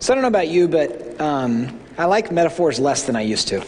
So 0.00 0.12
I 0.12 0.16
don't 0.16 0.22
know 0.22 0.28
about 0.28 0.48
you, 0.48 0.66
but 0.66 1.20
um, 1.20 1.78
I 1.98 2.06
like 2.06 2.32
metaphors 2.32 2.80
less 2.80 3.02
than 3.02 3.16
I 3.16 3.20
used 3.20 3.48
to. 3.48 3.64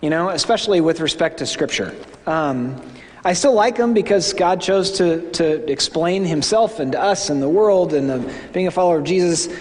You 0.00 0.08
know, 0.08 0.30
especially 0.30 0.80
with 0.80 1.00
respect 1.00 1.38
to 1.38 1.46
Scripture. 1.46 1.94
Um, 2.26 2.80
I 3.22 3.34
still 3.34 3.52
like 3.52 3.76
them 3.76 3.92
because 3.92 4.32
God 4.32 4.62
chose 4.62 4.92
to, 4.92 5.30
to 5.32 5.70
explain 5.70 6.24
Himself 6.24 6.80
and 6.80 6.92
to 6.92 7.00
us 7.00 7.28
and 7.28 7.42
the 7.42 7.48
world 7.48 7.92
and 7.92 8.08
the, 8.08 8.34
being 8.54 8.66
a 8.66 8.70
follower 8.70 8.96
of 8.96 9.04
Jesus 9.04 9.54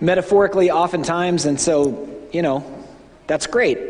metaphorically 0.00 0.70
oftentimes, 0.70 1.46
and 1.46 1.60
so, 1.60 2.08
you 2.30 2.42
know, 2.42 2.64
that's 3.26 3.48
great. 3.48 3.80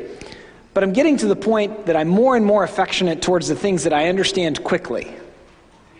But 0.72 0.84
I'm 0.84 0.94
getting 0.94 1.18
to 1.18 1.26
the 1.26 1.36
point 1.36 1.84
that 1.84 1.96
I'm 1.96 2.08
more 2.08 2.34
and 2.34 2.46
more 2.46 2.64
affectionate 2.64 3.20
towards 3.20 3.48
the 3.48 3.56
things 3.56 3.84
that 3.84 3.92
I 3.92 4.08
understand 4.08 4.64
quickly. 4.64 5.12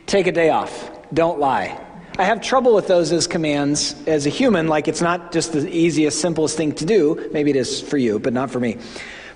Take 0.06 0.26
a 0.26 0.32
day 0.32 0.48
off. 0.48 0.90
Don't 1.12 1.38
lie. 1.38 1.78
I 2.18 2.24
have 2.24 2.40
trouble 2.40 2.74
with 2.74 2.88
those 2.88 3.12
as 3.12 3.28
commands 3.28 3.94
as 4.08 4.26
a 4.26 4.28
human, 4.28 4.66
like 4.66 4.88
it's 4.88 5.00
not 5.00 5.30
just 5.30 5.52
the 5.52 5.72
easiest, 5.72 6.20
simplest 6.20 6.56
thing 6.56 6.72
to 6.72 6.84
do. 6.84 7.30
Maybe 7.32 7.50
it 7.50 7.56
is 7.56 7.80
for 7.80 7.96
you, 7.96 8.18
but 8.18 8.32
not 8.32 8.50
for 8.50 8.58
me. 8.58 8.78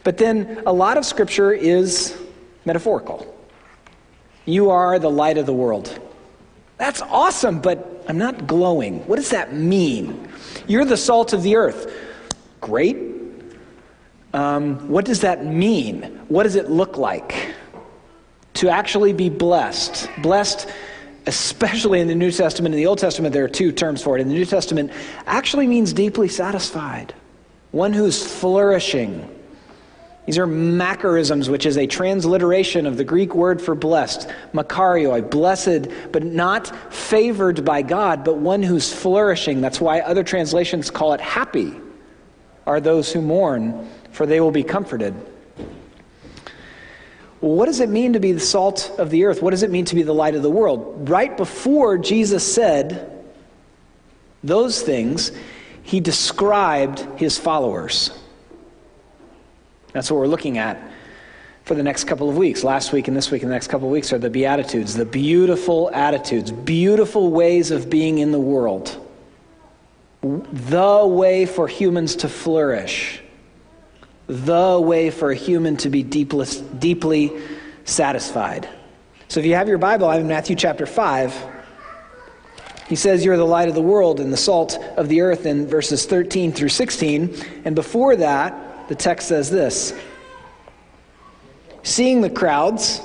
But 0.02 0.18
then 0.18 0.60
a 0.66 0.72
lot 0.72 0.96
of 0.96 1.04
scripture 1.04 1.52
is 1.52 2.18
metaphorical. 2.64 3.32
You 4.46 4.70
are 4.70 4.98
the 4.98 5.10
light 5.10 5.38
of 5.38 5.46
the 5.46 5.52
world. 5.52 5.96
That's 6.76 7.00
awesome, 7.02 7.60
but 7.60 8.04
I'm 8.08 8.18
not 8.18 8.48
glowing. 8.48 9.06
What 9.06 9.14
does 9.14 9.30
that 9.30 9.54
mean? 9.54 10.28
You're 10.66 10.84
the 10.84 10.96
salt 10.96 11.32
of 11.32 11.44
the 11.44 11.54
earth. 11.54 11.94
Great. 12.60 12.96
Um, 14.34 14.88
what 14.88 15.04
does 15.04 15.20
that 15.20 15.46
mean? 15.46 16.02
What 16.26 16.42
does 16.42 16.56
it 16.56 16.68
look 16.68 16.96
like 16.96 17.54
to 18.54 18.70
actually 18.70 19.12
be 19.12 19.28
blessed? 19.28 20.10
Blessed 20.20 20.68
especially 21.26 22.00
in 22.00 22.08
the 22.08 22.14
New 22.14 22.30
Testament. 22.30 22.74
In 22.74 22.78
the 22.78 22.86
Old 22.86 22.98
Testament, 22.98 23.32
there 23.32 23.44
are 23.44 23.48
two 23.48 23.72
terms 23.72 24.02
for 24.02 24.16
it. 24.16 24.20
In 24.20 24.28
the 24.28 24.34
New 24.34 24.44
Testament, 24.44 24.92
actually 25.26 25.66
means 25.66 25.92
deeply 25.92 26.28
satisfied, 26.28 27.14
one 27.70 27.92
who's 27.92 28.24
flourishing. 28.24 29.28
These 30.26 30.38
are 30.38 30.46
macarisms, 30.46 31.48
which 31.48 31.66
is 31.66 31.76
a 31.76 31.86
transliteration 31.86 32.86
of 32.86 32.96
the 32.96 33.04
Greek 33.04 33.34
word 33.34 33.60
for 33.60 33.74
blessed, 33.74 34.28
makarioi, 34.52 35.28
blessed, 35.28 35.88
but 36.12 36.22
not 36.22 36.72
favored 36.92 37.64
by 37.64 37.82
God, 37.82 38.22
but 38.22 38.36
one 38.36 38.62
who's 38.62 38.92
flourishing. 38.92 39.60
That's 39.60 39.80
why 39.80 40.00
other 40.00 40.22
translations 40.22 40.90
call 40.90 41.12
it 41.12 41.20
happy, 41.20 41.74
are 42.66 42.80
those 42.80 43.12
who 43.12 43.20
mourn, 43.20 43.90
for 44.12 44.24
they 44.26 44.40
will 44.40 44.52
be 44.52 44.62
comforted. 44.62 45.14
What 47.42 47.66
does 47.66 47.80
it 47.80 47.88
mean 47.88 48.12
to 48.12 48.20
be 48.20 48.30
the 48.30 48.38
salt 48.38 48.92
of 48.98 49.10
the 49.10 49.24
earth? 49.24 49.42
What 49.42 49.50
does 49.50 49.64
it 49.64 49.70
mean 49.70 49.84
to 49.86 49.96
be 49.96 50.04
the 50.04 50.14
light 50.14 50.36
of 50.36 50.42
the 50.42 50.50
world? 50.50 51.08
Right 51.08 51.36
before 51.36 51.98
Jesus 51.98 52.54
said 52.54 53.20
those 54.44 54.80
things, 54.80 55.32
he 55.82 55.98
described 55.98 57.00
his 57.16 57.38
followers. 57.38 58.16
That's 59.92 60.08
what 60.08 60.18
we're 60.18 60.28
looking 60.28 60.56
at 60.56 60.80
for 61.64 61.74
the 61.74 61.82
next 61.82 62.04
couple 62.04 62.30
of 62.30 62.36
weeks. 62.36 62.62
Last 62.62 62.92
week 62.92 63.08
and 63.08 63.16
this 63.16 63.32
week 63.32 63.42
and 63.42 63.50
the 63.50 63.56
next 63.56 63.66
couple 63.66 63.88
of 63.88 63.92
weeks 63.92 64.12
are 64.12 64.18
the 64.18 64.30
Beatitudes, 64.30 64.94
the 64.94 65.04
beautiful 65.04 65.90
attitudes, 65.92 66.52
beautiful 66.52 67.32
ways 67.32 67.72
of 67.72 67.90
being 67.90 68.18
in 68.18 68.30
the 68.30 68.38
world, 68.38 69.04
the 70.22 71.04
way 71.04 71.44
for 71.44 71.66
humans 71.66 72.14
to 72.16 72.28
flourish 72.28 73.21
the 74.32 74.80
way 74.80 75.10
for 75.10 75.30
a 75.30 75.34
human 75.34 75.76
to 75.76 75.90
be 75.90 76.02
deeply, 76.02 76.46
deeply 76.78 77.32
satisfied. 77.84 78.66
So 79.28 79.40
if 79.40 79.46
you 79.46 79.54
have 79.54 79.68
your 79.68 79.78
Bible, 79.78 80.08
I'm 80.08 80.22
in 80.22 80.28
Matthew 80.28 80.56
chapter 80.56 80.86
5. 80.86 81.46
He 82.88 82.96
says, 82.96 83.24
You're 83.24 83.36
the 83.36 83.44
light 83.44 83.68
of 83.68 83.74
the 83.74 83.82
world 83.82 84.20
and 84.20 84.32
the 84.32 84.38
salt 84.38 84.78
of 84.96 85.08
the 85.08 85.20
earth 85.20 85.44
in 85.44 85.66
verses 85.66 86.06
13 86.06 86.52
through 86.52 86.70
16. 86.70 87.36
And 87.64 87.74
before 87.74 88.16
that, 88.16 88.88
the 88.88 88.94
text 88.94 89.28
says 89.28 89.50
this 89.50 89.94
Seeing 91.82 92.22
the 92.22 92.30
crowds, 92.30 93.02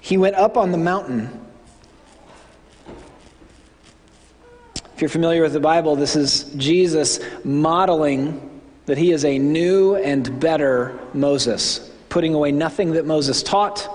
he 0.00 0.16
went 0.16 0.34
up 0.36 0.56
on 0.56 0.72
the 0.72 0.78
mountain. 0.78 1.46
If 4.94 5.02
you're 5.02 5.08
familiar 5.08 5.42
with 5.42 5.52
the 5.52 5.60
Bible, 5.60 5.94
this 5.94 6.16
is 6.16 6.44
Jesus 6.56 7.20
modeling 7.44 8.57
that 8.88 8.96
he 8.96 9.12
is 9.12 9.26
a 9.26 9.38
new 9.38 9.96
and 9.96 10.40
better 10.40 10.98
Moses, 11.12 11.90
putting 12.08 12.32
away 12.32 12.52
nothing 12.52 12.92
that 12.92 13.04
Moses 13.04 13.42
taught, 13.42 13.86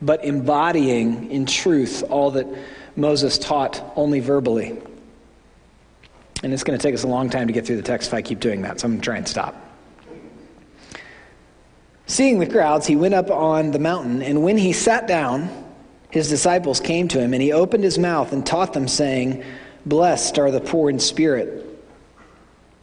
but 0.00 0.24
embodying 0.24 1.28
in 1.28 1.44
truth 1.44 2.04
all 2.08 2.30
that 2.30 2.46
Moses 2.94 3.36
taught 3.36 3.82
only 3.96 4.20
verbally. 4.20 4.80
And 6.44 6.52
it's 6.52 6.62
going 6.62 6.78
to 6.78 6.82
take 6.82 6.94
us 6.94 7.02
a 7.02 7.08
long 7.08 7.30
time 7.30 7.48
to 7.48 7.52
get 7.52 7.66
through 7.66 7.78
the 7.78 7.82
text 7.82 8.06
if 8.06 8.14
I 8.14 8.22
keep 8.22 8.38
doing 8.38 8.62
that, 8.62 8.78
so 8.78 8.86
I'm 8.86 8.92
going 8.92 9.00
to 9.00 9.04
try 9.04 9.16
and 9.16 9.26
stop. 9.26 9.56
Seeing 12.06 12.38
the 12.38 12.46
crowds, 12.46 12.86
he 12.86 12.94
went 12.94 13.14
up 13.14 13.28
on 13.28 13.72
the 13.72 13.80
mountain, 13.80 14.22
and 14.22 14.44
when 14.44 14.56
he 14.56 14.72
sat 14.72 15.08
down, 15.08 15.50
his 16.10 16.28
disciples 16.28 16.78
came 16.78 17.08
to 17.08 17.18
him, 17.18 17.34
and 17.34 17.42
he 17.42 17.50
opened 17.50 17.82
his 17.82 17.98
mouth 17.98 18.32
and 18.32 18.46
taught 18.46 18.72
them, 18.72 18.86
saying, 18.86 19.42
Blessed 19.84 20.38
are 20.38 20.52
the 20.52 20.60
poor 20.60 20.90
in 20.90 21.00
spirit 21.00 21.66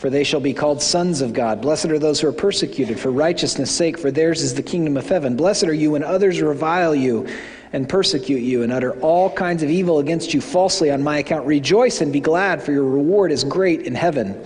for 0.00 0.08
they 0.08 0.24
shall 0.24 0.40
be 0.40 0.54
called 0.54 0.80
sons 0.80 1.20
of 1.20 1.34
God. 1.34 1.60
Blessed 1.60 1.90
are 1.90 1.98
those 1.98 2.22
who 2.22 2.26
are 2.26 2.32
persecuted 2.32 2.98
for 2.98 3.10
righteousness' 3.10 3.70
sake, 3.70 3.98
for 3.98 4.10
theirs 4.10 4.40
is 4.40 4.54
the 4.54 4.62
kingdom 4.62 4.96
of 4.96 5.06
heaven. 5.06 5.36
Blessed 5.36 5.64
are 5.64 5.74
you 5.74 5.90
when 5.90 6.02
others 6.02 6.40
revile 6.40 6.94
you 6.94 7.28
and 7.74 7.86
persecute 7.86 8.40
you 8.40 8.62
and 8.62 8.72
utter 8.72 8.98
all 9.02 9.28
kinds 9.30 9.62
of 9.62 9.68
evil 9.68 9.98
against 9.98 10.32
you 10.32 10.40
falsely 10.40 10.90
on 10.90 11.02
my 11.02 11.18
account. 11.18 11.44
Rejoice 11.44 12.00
and 12.00 12.14
be 12.14 12.20
glad, 12.20 12.62
for 12.62 12.72
your 12.72 12.84
reward 12.84 13.30
is 13.30 13.44
great 13.44 13.82
in 13.82 13.94
heaven. 13.94 14.42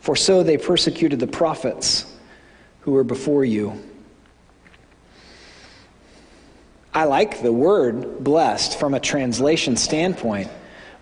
For 0.00 0.14
so 0.14 0.42
they 0.42 0.58
persecuted 0.58 1.20
the 1.20 1.26
prophets 1.26 2.04
who 2.80 2.92
were 2.92 3.02
before 3.02 3.46
you. 3.46 3.82
I 6.92 7.04
like 7.04 7.40
the 7.40 7.52
word 7.52 8.22
blessed 8.22 8.78
from 8.78 8.92
a 8.92 9.00
translation 9.00 9.74
standpoint, 9.74 10.50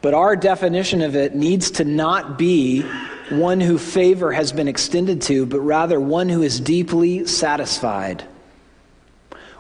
but 0.00 0.14
our 0.14 0.36
definition 0.36 1.02
of 1.02 1.16
it 1.16 1.34
needs 1.34 1.72
to 1.72 1.84
not 1.84 2.38
be 2.38 2.84
one 3.30 3.60
who 3.60 3.78
favor 3.78 4.32
has 4.32 4.52
been 4.52 4.68
extended 4.68 5.22
to, 5.22 5.46
but 5.46 5.60
rather 5.60 6.00
one 6.00 6.28
who 6.28 6.42
is 6.42 6.60
deeply 6.60 7.26
satisfied, 7.26 8.24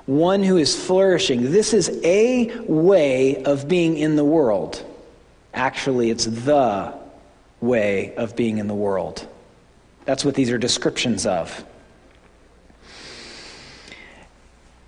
one 0.06 0.42
who 0.42 0.56
is 0.56 0.76
flourishing. 0.76 1.50
This 1.50 1.74
is 1.74 2.00
a 2.04 2.56
way 2.60 3.42
of 3.44 3.66
being 3.66 3.96
in 3.96 4.16
the 4.16 4.24
world. 4.24 4.84
Actually, 5.52 6.10
it's 6.10 6.26
the 6.26 6.94
way 7.60 8.14
of 8.16 8.36
being 8.36 8.58
in 8.58 8.68
the 8.68 8.74
world. 8.74 9.26
That's 10.04 10.24
what 10.24 10.34
these 10.34 10.50
are 10.50 10.58
descriptions 10.58 11.26
of. 11.26 11.64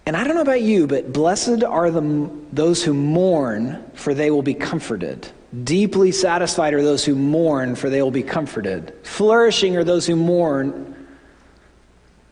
And 0.07 0.17
I 0.17 0.25
don't 0.25 0.37
know 0.37 0.43
about 0.43 0.63
you, 0.63 0.87
but 0.87 1.13
blessed 1.13 1.65
are 1.65 1.91
the, 1.91 2.31
those 2.53 2.83
who 2.83 2.95
mourn, 2.95 3.85
for 3.95 4.15
they 4.15 4.31
will 4.31 4.43
be 4.43 4.55
comforted. 4.55 5.29
Deeply 5.65 6.13
satisfied 6.13 6.75
are 6.75 6.83
those 6.83 7.05
who 7.05 7.15
mourn, 7.15 7.75
for 7.75 7.89
they 7.89 8.03
will 8.03 8.11
be 8.11 8.23
comforted. 8.23 8.93
Flourishing 9.03 9.77
are 9.77 9.85
those 9.85 10.07
who 10.07 10.15
mourn, 10.15 11.09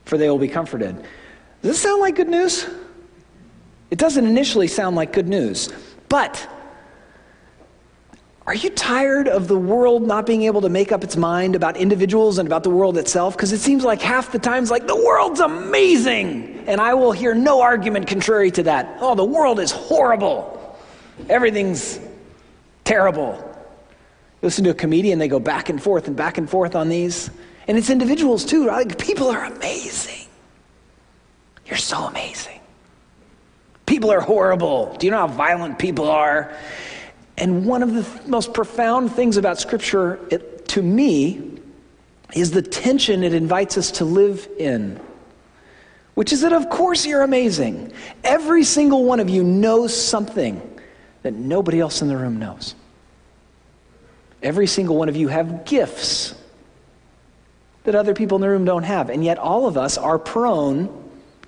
for 0.04 0.18
they 0.18 0.28
will 0.28 0.38
be 0.38 0.48
comforted. 0.48 0.96
Does 1.62 1.72
this 1.72 1.80
sound 1.80 2.00
like 2.02 2.16
good 2.16 2.28
news? 2.28 2.68
It 3.90 3.98
doesn't 3.98 4.26
initially 4.26 4.68
sound 4.68 4.96
like 4.96 5.12
good 5.12 5.28
news. 5.28 5.72
But 6.08 6.46
are 8.46 8.54
you 8.54 8.70
tired 8.70 9.28
of 9.28 9.48
the 9.48 9.56
world 9.56 10.06
not 10.06 10.26
being 10.26 10.42
able 10.42 10.60
to 10.60 10.68
make 10.68 10.92
up 10.92 11.02
its 11.02 11.16
mind 11.16 11.56
about 11.56 11.76
individuals 11.76 12.38
and 12.38 12.46
about 12.46 12.62
the 12.62 12.70
world 12.70 12.98
itself? 12.98 13.34
Because 13.34 13.52
it 13.52 13.58
seems 13.58 13.82
like 13.82 14.00
half 14.02 14.30
the 14.30 14.38
times, 14.38 14.70
like, 14.70 14.86
the 14.86 14.94
world's 14.94 15.40
amazing. 15.40 16.64
And 16.68 16.80
I 16.80 16.94
will 16.94 17.12
hear 17.12 17.34
no 17.34 17.60
argument 17.62 18.06
contrary 18.06 18.50
to 18.52 18.62
that. 18.64 18.98
Oh, 19.00 19.14
the 19.14 19.24
world 19.24 19.58
is 19.58 19.72
horrible. 19.72 20.78
Everything's 21.28 21.98
terrible. 22.86 23.34
You 24.40 24.46
Listen 24.48 24.64
to 24.64 24.70
a 24.70 24.74
comedian, 24.74 25.18
they 25.18 25.28
go 25.28 25.40
back 25.40 25.68
and 25.68 25.82
forth 25.82 26.06
and 26.06 26.16
back 26.16 26.38
and 26.38 26.48
forth 26.48 26.74
on 26.74 26.88
these. 26.88 27.30
And 27.68 27.76
it's 27.76 27.90
individuals 27.90 28.44
too. 28.46 28.66
Like, 28.66 28.96
people 28.98 29.28
are 29.28 29.44
amazing. 29.44 30.26
You're 31.66 31.76
so 31.76 32.04
amazing. 32.04 32.60
People 33.86 34.10
are 34.10 34.20
horrible. 34.20 34.96
Do 34.98 35.06
you 35.06 35.10
know 35.10 35.18
how 35.18 35.26
violent 35.26 35.78
people 35.78 36.08
are? 36.08 36.56
And 37.36 37.66
one 37.66 37.82
of 37.82 37.92
the 37.92 38.02
th- 38.04 38.26
most 38.26 38.54
profound 38.54 39.12
things 39.12 39.36
about 39.36 39.58
Scripture, 39.58 40.18
it, 40.30 40.66
to 40.68 40.82
me, 40.82 41.60
is 42.34 42.52
the 42.52 42.62
tension 42.62 43.22
it 43.22 43.34
invites 43.34 43.76
us 43.76 43.90
to 43.92 44.04
live 44.04 44.48
in. 44.58 45.00
which 46.14 46.32
is 46.32 46.40
that 46.40 46.52
of 46.52 46.70
course 46.70 47.04
you're 47.04 47.22
amazing. 47.22 47.92
Every 48.24 48.64
single 48.64 49.04
one 49.04 49.20
of 49.20 49.28
you 49.28 49.44
knows 49.44 49.94
something 49.94 50.75
that 51.26 51.34
nobody 51.34 51.80
else 51.80 52.02
in 52.02 52.08
the 52.08 52.16
room 52.16 52.38
knows. 52.38 52.76
Every 54.44 54.68
single 54.68 54.94
one 54.94 55.08
of 55.08 55.16
you 55.16 55.26
have 55.26 55.64
gifts 55.64 56.36
that 57.82 57.96
other 57.96 58.14
people 58.14 58.36
in 58.36 58.42
the 58.42 58.48
room 58.48 58.64
don't 58.64 58.84
have. 58.84 59.10
And 59.10 59.24
yet, 59.24 59.36
all 59.36 59.66
of 59.66 59.76
us 59.76 59.98
are 59.98 60.20
prone 60.20 60.88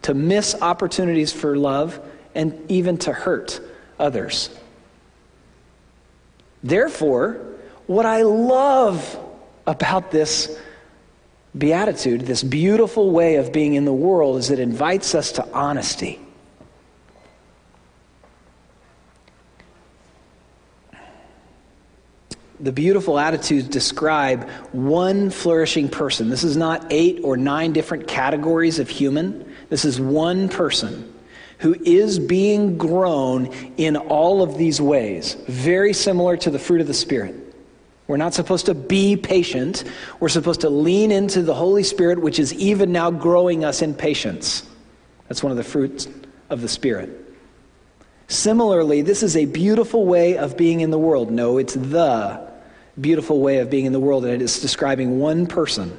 to 0.03 0.15
miss 0.15 0.57
opportunities 0.61 1.33
for 1.33 1.57
love 1.57 2.01
and 2.35 2.61
even 2.69 2.99
to 2.99 3.13
hurt 3.13 3.61
others. 4.01 4.51
Therefore, 6.65 7.41
what 7.87 8.05
I 8.05 8.23
love 8.23 9.17
about 9.65 10.11
this 10.11 10.59
beatitude, 11.57 12.23
this 12.23 12.43
beautiful 12.43 13.13
way 13.13 13.37
of 13.37 13.53
being 13.53 13.75
in 13.75 13.85
the 13.85 13.93
world, 13.93 14.39
is 14.39 14.51
it 14.51 14.59
invites 14.59 15.15
us 15.15 15.31
to 15.33 15.49
honesty. 15.53 16.19
The 22.61 22.73
beautiful 22.73 23.19
attitudes 23.19 23.69
describe 23.69 24.49
one 24.73 25.31
flourishing 25.31 25.89
person. 25.89 26.29
This 26.29 26.45
is 26.45 26.57
not 26.57 26.87
eight 26.91 27.21
or 27.23 27.37
nine 27.37 27.73
different 27.73 28.09
categories 28.09 28.79
of 28.79 28.89
human. 28.89 29.55
This 29.69 29.85
is 29.85 30.01
one 30.01 30.49
person 30.49 31.15
who 31.59 31.75
is 31.85 32.19
being 32.19 32.79
grown 32.79 33.47
in 33.77 33.97
all 33.97 34.43
of 34.43 34.57
these 34.59 34.81
ways, 34.81 35.35
very 35.47 35.93
similar 35.93 36.37
to 36.37 36.51
the 36.51 36.59
fruit 36.59 36.81
of 36.81 36.87
the 36.87 36.95
Spirit. 36.95 37.35
We're 38.07 38.17
not 38.17 38.33
supposed 38.33 38.67
to 38.67 38.75
be 38.75 39.17
patient. 39.17 39.85
We're 40.19 40.29
supposed 40.29 40.63
to 40.63 40.71
lean 40.71 41.13
into 41.13 41.43
the 41.43 41.55
Holy 41.55 41.83
Spirit, 41.83 42.21
which 42.21 42.39
is 42.39 42.55
even 42.55 42.91
now 42.91 43.11
growing 43.11 43.65
us 43.65 43.83
in 43.83 43.93
patience. 43.95 44.67
That's 45.29 45.43
one 45.43 45.51
of 45.53 45.59
the 45.59 45.65
fruits 45.65 46.09
of 46.49 46.63
the 46.63 46.69
Spirit. 46.69 47.11
Similarly, 48.29 49.03
this 49.03 49.23
is 49.23 49.37
a 49.37 49.45
beautiful 49.45 50.07
way 50.07 50.39
of 50.39 50.57
being 50.57 50.81
in 50.81 50.91
the 50.91 50.99
world. 50.99 51.31
No, 51.31 51.59
it's 51.59 51.75
the 51.75 52.48
beautiful 53.01 53.41
way 53.41 53.59
of 53.59 53.71
being 53.71 53.87
in 53.87 53.93
the 53.93 54.01
world, 54.01 54.25
and 54.25 54.35
it 54.35 54.43
is 54.43 54.61
describing 54.61 55.19
one 55.19 55.47
person. 55.47 55.97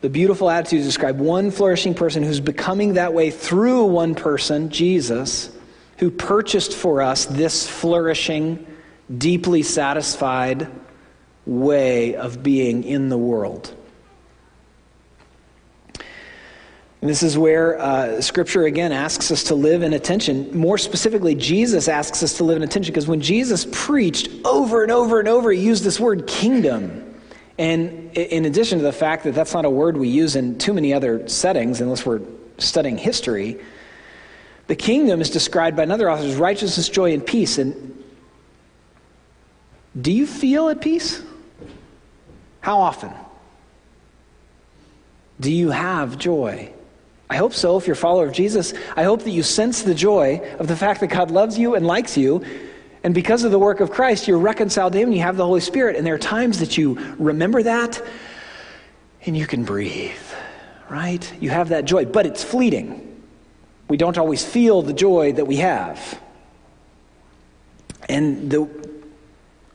The 0.00 0.10
beautiful 0.10 0.48
attitudes 0.48 0.86
describe 0.86 1.18
one 1.18 1.50
flourishing 1.50 1.94
person 1.94 2.22
who's 2.22 2.40
becoming 2.40 2.94
that 2.94 3.12
way 3.12 3.30
through 3.30 3.86
one 3.86 4.14
person, 4.14 4.70
Jesus, 4.70 5.50
who 5.98 6.10
purchased 6.10 6.72
for 6.72 7.02
us 7.02 7.26
this 7.26 7.68
flourishing, 7.68 8.64
deeply 9.16 9.62
satisfied 9.62 10.68
way 11.46 12.14
of 12.14 12.42
being 12.42 12.84
in 12.84 13.08
the 13.08 13.18
world. 13.18 13.74
And 17.00 17.08
this 17.08 17.22
is 17.22 17.38
where 17.38 17.78
uh, 17.80 18.20
Scripture 18.20 18.64
again 18.64 18.90
asks 18.90 19.30
us 19.30 19.44
to 19.44 19.54
live 19.54 19.82
in 19.82 19.92
attention. 19.92 20.56
More 20.56 20.78
specifically, 20.78 21.36
Jesus 21.36 21.86
asks 21.86 22.22
us 22.24 22.36
to 22.38 22.44
live 22.44 22.56
in 22.56 22.64
attention 22.64 22.92
because 22.92 23.06
when 23.06 23.20
Jesus 23.20 23.66
preached 23.70 24.28
over 24.44 24.82
and 24.82 24.90
over 24.90 25.20
and 25.20 25.28
over, 25.28 25.52
he 25.52 25.60
used 25.60 25.84
this 25.84 26.00
word 26.00 26.26
kingdom. 26.26 27.04
And 27.56 28.16
in 28.16 28.46
addition 28.46 28.78
to 28.78 28.84
the 28.84 28.92
fact 28.92 29.24
that 29.24 29.34
that's 29.34 29.54
not 29.54 29.64
a 29.64 29.70
word 29.70 29.96
we 29.96 30.08
use 30.08 30.34
in 30.34 30.58
too 30.58 30.72
many 30.72 30.92
other 30.92 31.28
settings, 31.28 31.80
unless 31.80 32.04
we're 32.04 32.20
studying 32.58 32.98
history, 32.98 33.60
the 34.66 34.76
kingdom 34.76 35.20
is 35.20 35.30
described 35.30 35.76
by 35.76 35.84
another 35.84 36.10
author 36.10 36.24
as 36.24 36.34
righteousness, 36.34 36.88
joy, 36.88 37.14
and 37.14 37.24
peace. 37.24 37.58
And 37.58 38.04
do 40.00 40.10
you 40.10 40.26
feel 40.26 40.68
at 40.68 40.80
peace? 40.80 41.22
How 42.60 42.80
often? 42.80 43.12
Do 45.38 45.52
you 45.52 45.70
have 45.70 46.18
joy? 46.18 46.72
I 47.30 47.36
hope 47.36 47.52
so. 47.52 47.76
If 47.76 47.86
you're 47.86 47.94
a 47.94 47.96
follower 47.96 48.26
of 48.26 48.32
Jesus, 48.32 48.72
I 48.96 49.02
hope 49.02 49.22
that 49.24 49.30
you 49.30 49.42
sense 49.42 49.82
the 49.82 49.94
joy 49.94 50.40
of 50.58 50.66
the 50.66 50.76
fact 50.76 51.00
that 51.00 51.08
God 51.08 51.30
loves 51.30 51.58
you 51.58 51.74
and 51.74 51.86
likes 51.86 52.16
you. 52.16 52.44
And 53.04 53.14
because 53.14 53.44
of 53.44 53.50
the 53.50 53.58
work 53.58 53.80
of 53.80 53.90
Christ, 53.90 54.26
you're 54.26 54.38
reconciled 54.38 54.94
to 54.94 54.98
Him 54.98 55.08
and 55.08 55.16
you 55.16 55.22
have 55.22 55.36
the 55.36 55.44
Holy 55.44 55.60
Spirit. 55.60 55.96
And 55.96 56.06
there 56.06 56.14
are 56.14 56.18
times 56.18 56.58
that 56.60 56.78
you 56.78 56.98
remember 57.18 57.62
that 57.62 58.02
and 59.26 59.36
you 59.36 59.46
can 59.46 59.64
breathe, 59.64 60.16
right? 60.88 61.32
You 61.40 61.50
have 61.50 61.68
that 61.68 61.84
joy, 61.84 62.06
but 62.06 62.24
it's 62.24 62.42
fleeting. 62.42 63.04
We 63.88 63.96
don't 63.96 64.18
always 64.18 64.44
feel 64.44 64.82
the 64.82 64.92
joy 64.92 65.32
that 65.32 65.46
we 65.46 65.56
have. 65.56 66.20
And 68.08 68.50
the, 68.50 68.68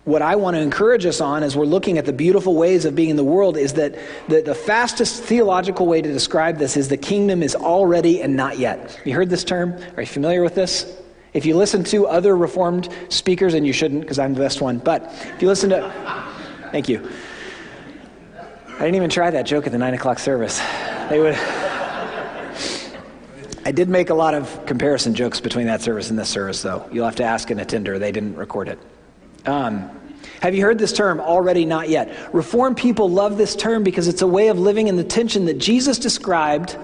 what 0.05 0.21
I 0.21 0.35
want 0.35 0.55
to 0.55 0.61
encourage 0.61 1.05
us 1.05 1.21
on 1.21 1.43
as 1.43 1.55
we're 1.55 1.65
looking 1.65 1.97
at 1.97 2.05
the 2.05 2.11
beautiful 2.11 2.55
ways 2.55 2.83
of 2.83 2.93
being 2.95 3.09
in 3.09 3.15
the 3.15 3.23
world 3.23 3.55
is 3.55 3.73
that 3.73 3.95
the, 4.27 4.41
the 4.41 4.55
fastest 4.55 5.23
theological 5.23 5.85
way 5.85 6.01
to 6.01 6.11
describe 6.11 6.57
this 6.57 6.75
is 6.75 6.89
the 6.89 6.97
kingdom 6.97 7.41
is 7.41 7.55
already 7.55 8.21
and 8.21 8.35
not 8.35 8.57
yet. 8.57 8.99
You 9.05 9.13
heard 9.13 9.29
this 9.29 9.45
term? 9.45 9.81
Are 9.95 10.01
you 10.01 10.07
familiar 10.07 10.43
with 10.43 10.55
this? 10.55 10.99
If 11.33 11.45
you 11.45 11.55
listen 11.55 11.83
to 11.85 12.05
other 12.05 12.35
Reformed 12.35 12.89
speakers, 13.09 13.53
and 13.53 13.65
you 13.65 13.73
shouldn't 13.73 14.01
because 14.01 14.19
I'm 14.19 14.33
the 14.33 14.41
best 14.41 14.61
one, 14.61 14.77
but 14.77 15.03
if 15.03 15.41
you 15.41 15.47
listen 15.47 15.69
to. 15.71 15.91
Thank 16.71 16.89
you. 16.89 17.09
I 18.75 18.79
didn't 18.79 18.95
even 18.95 19.09
try 19.09 19.31
that 19.31 19.45
joke 19.45 19.65
at 19.65 19.71
the 19.71 19.77
9 19.77 19.93
o'clock 19.93 20.19
service. 20.19 20.59
They 21.09 21.19
would. 21.19 21.35
I 23.65 23.71
did 23.71 23.87
make 23.87 24.09
a 24.09 24.13
lot 24.13 24.33
of 24.33 24.65
comparison 24.65 25.15
jokes 25.15 25.39
between 25.39 25.67
that 25.67 25.81
service 25.81 26.09
and 26.09 26.19
this 26.19 26.29
service, 26.29 26.61
though. 26.61 26.87
You'll 26.91 27.05
have 27.05 27.15
to 27.15 27.23
ask 27.23 27.49
an 27.49 27.59
attender. 27.59 27.97
They 27.97 28.11
didn't 28.11 28.35
record 28.35 28.67
it. 28.67 28.77
Um, 29.45 29.89
have 30.41 30.55
you 30.55 30.61
heard 30.61 30.77
this 30.77 30.93
term, 30.93 31.19
already 31.19 31.65
not 31.65 31.89
yet? 31.89 32.33
Reformed 32.33 32.77
people 32.77 33.09
love 33.09 33.37
this 33.37 33.55
term 33.55 33.83
because 33.83 34.07
it's 34.07 34.21
a 34.21 34.27
way 34.27 34.49
of 34.49 34.59
living 34.59 34.87
in 34.87 34.95
the 34.95 35.03
tension 35.03 35.45
that 35.45 35.57
Jesus 35.57 35.99
described, 35.99 36.77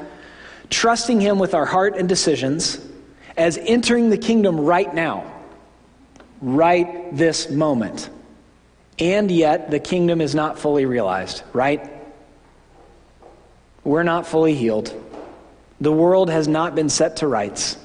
trusting 0.70 1.20
Him 1.20 1.40
with 1.40 1.54
our 1.54 1.66
heart 1.66 1.96
and 1.98 2.08
decisions, 2.08 2.80
as 3.38 3.58
entering 3.58 4.10
the 4.10 4.18
kingdom 4.18 4.60
right 4.60 4.94
now, 4.94 5.30
right 6.42 7.16
this 7.16 7.50
moment. 7.50 8.10
And 8.98 9.32
yet, 9.32 9.72
the 9.72 9.80
kingdom 9.80 10.20
is 10.20 10.36
not 10.36 10.60
fully 10.60 10.86
realized, 10.86 11.44
right? 11.54 11.90
We're 13.86 14.04
not 14.04 14.28
fully 14.28 14.56
healed. 14.56 14.94
The 15.80 15.92
world 15.92 16.30
has 16.30 16.48
not 16.48 16.76
been 16.76 16.90
set 16.90 17.18
to 17.18 17.28
rights. 17.28 17.78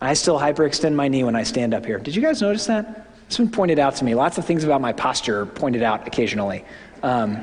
I 0.00 0.14
still 0.14 0.38
hyperextend 0.38 0.94
my 0.94 1.08
knee 1.08 1.24
when 1.24 1.36
I 1.36 1.42
stand 1.42 1.74
up 1.74 1.84
here. 1.84 1.98
Did 1.98 2.16
you 2.16 2.22
guys 2.22 2.40
notice 2.40 2.66
that? 2.66 3.09
It's 3.30 3.36
been 3.36 3.48
pointed 3.48 3.78
out 3.78 3.94
to 3.94 4.04
me. 4.04 4.16
Lots 4.16 4.38
of 4.38 4.44
things 4.44 4.64
about 4.64 4.80
my 4.80 4.92
posture 4.92 5.46
pointed 5.46 5.84
out 5.84 6.04
occasionally. 6.04 6.64
Um, 7.04 7.38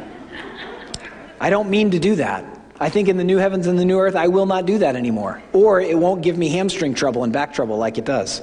I 1.40 1.50
don't 1.50 1.70
mean 1.70 1.92
to 1.92 2.00
do 2.00 2.16
that. 2.16 2.44
I 2.78 2.90
think 2.90 3.08
in 3.08 3.16
the 3.16 3.24
new 3.24 3.38
heavens 3.38 3.68
and 3.68 3.80
the 3.80 3.86
new 3.86 3.98
earth, 3.98 4.18
I 4.18 4.28
will 4.28 4.48
not 4.48 4.66
do 4.66 4.80
that 4.80 4.98
anymore. 4.98 5.42
Or 5.54 5.80
it 5.80 5.98
won't 5.98 6.24
give 6.24 6.38
me 6.38 6.50
hamstring 6.50 6.94
trouble 6.94 7.24
and 7.24 7.32
back 7.32 7.54
trouble 7.54 7.78
like 7.78 7.98
it 7.98 8.04
does. 8.04 8.42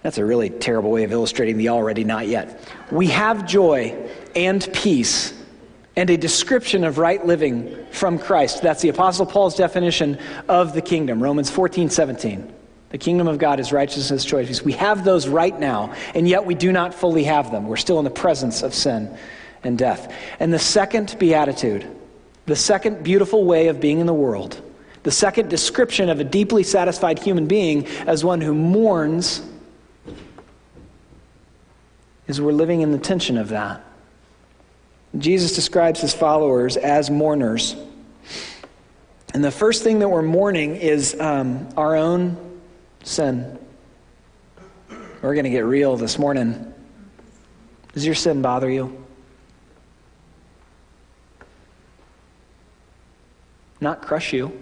That's 0.00 0.16
a 0.16 0.24
really 0.24 0.48
terrible 0.48 0.90
way 0.90 1.04
of 1.04 1.12
illustrating 1.12 1.58
the 1.58 1.68
already 1.68 2.04
not 2.04 2.26
yet. 2.26 2.66
We 2.90 3.08
have 3.08 3.44
joy 3.44 3.94
and 4.34 4.66
peace 4.72 5.34
and 5.94 6.08
a 6.08 6.16
description 6.16 6.84
of 6.84 6.96
right 6.96 7.26
living 7.26 7.84
from 7.90 8.18
Christ. 8.18 8.62
That's 8.62 8.80
the 8.80 8.88
Apostle 8.88 9.26
Paul's 9.26 9.56
definition 9.56 10.18
of 10.48 10.72
the 10.72 10.80
kingdom, 10.80 11.22
Romans 11.22 11.50
14, 11.50 11.90
17. 11.90 12.54
The 12.90 12.98
kingdom 12.98 13.28
of 13.28 13.38
God 13.38 13.60
is 13.60 13.70
righteousness, 13.70 14.24
joy. 14.24 14.48
We 14.64 14.72
have 14.72 15.04
those 15.04 15.28
right 15.28 15.58
now, 15.58 15.94
and 16.14 16.26
yet 16.26 16.46
we 16.46 16.54
do 16.54 16.72
not 16.72 16.94
fully 16.94 17.24
have 17.24 17.50
them. 17.50 17.68
We're 17.68 17.76
still 17.76 17.98
in 17.98 18.04
the 18.04 18.10
presence 18.10 18.62
of 18.62 18.72
sin 18.72 19.14
and 19.62 19.76
death. 19.76 20.12
And 20.40 20.52
the 20.52 20.58
second 20.58 21.16
beatitude, 21.18 21.86
the 22.46 22.56
second 22.56 23.04
beautiful 23.04 23.44
way 23.44 23.68
of 23.68 23.78
being 23.78 23.98
in 24.00 24.06
the 24.06 24.14
world, 24.14 24.62
the 25.02 25.10
second 25.10 25.50
description 25.50 26.08
of 26.08 26.18
a 26.18 26.24
deeply 26.24 26.62
satisfied 26.62 27.18
human 27.18 27.46
being 27.46 27.86
as 28.06 28.24
one 28.24 28.40
who 28.40 28.54
mourns, 28.54 29.42
is 32.26 32.40
we're 32.40 32.52
living 32.52 32.80
in 32.80 32.90
the 32.92 32.98
tension 32.98 33.36
of 33.36 33.50
that. 33.50 33.84
Jesus 35.16 35.54
describes 35.54 36.00
his 36.00 36.14
followers 36.14 36.76
as 36.76 37.10
mourners. 37.10 37.76
And 39.34 39.44
the 39.44 39.50
first 39.50 39.82
thing 39.82 39.98
that 39.98 40.08
we're 40.08 40.22
mourning 40.22 40.76
is 40.76 41.18
um, 41.20 41.68
our 41.76 41.96
own 41.96 42.47
sin. 43.08 43.58
We're 45.22 45.34
going 45.34 45.44
to 45.44 45.50
get 45.50 45.64
real 45.64 45.96
this 45.96 46.18
morning. 46.18 46.72
Does 47.92 48.06
your 48.06 48.14
sin 48.14 48.42
bother 48.42 48.70
you? 48.70 49.04
Not 53.80 54.02
crush 54.02 54.32
you, 54.32 54.52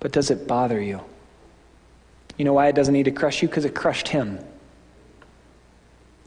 but 0.00 0.12
does 0.12 0.30
it 0.30 0.48
bother 0.48 0.80
you? 0.80 1.00
You 2.36 2.44
know 2.44 2.54
why 2.54 2.68
it 2.68 2.74
doesn't 2.74 2.94
need 2.94 3.04
to 3.04 3.10
crush 3.10 3.42
you? 3.42 3.48
Because 3.48 3.64
it 3.64 3.74
crushed 3.74 4.08
him. 4.08 4.38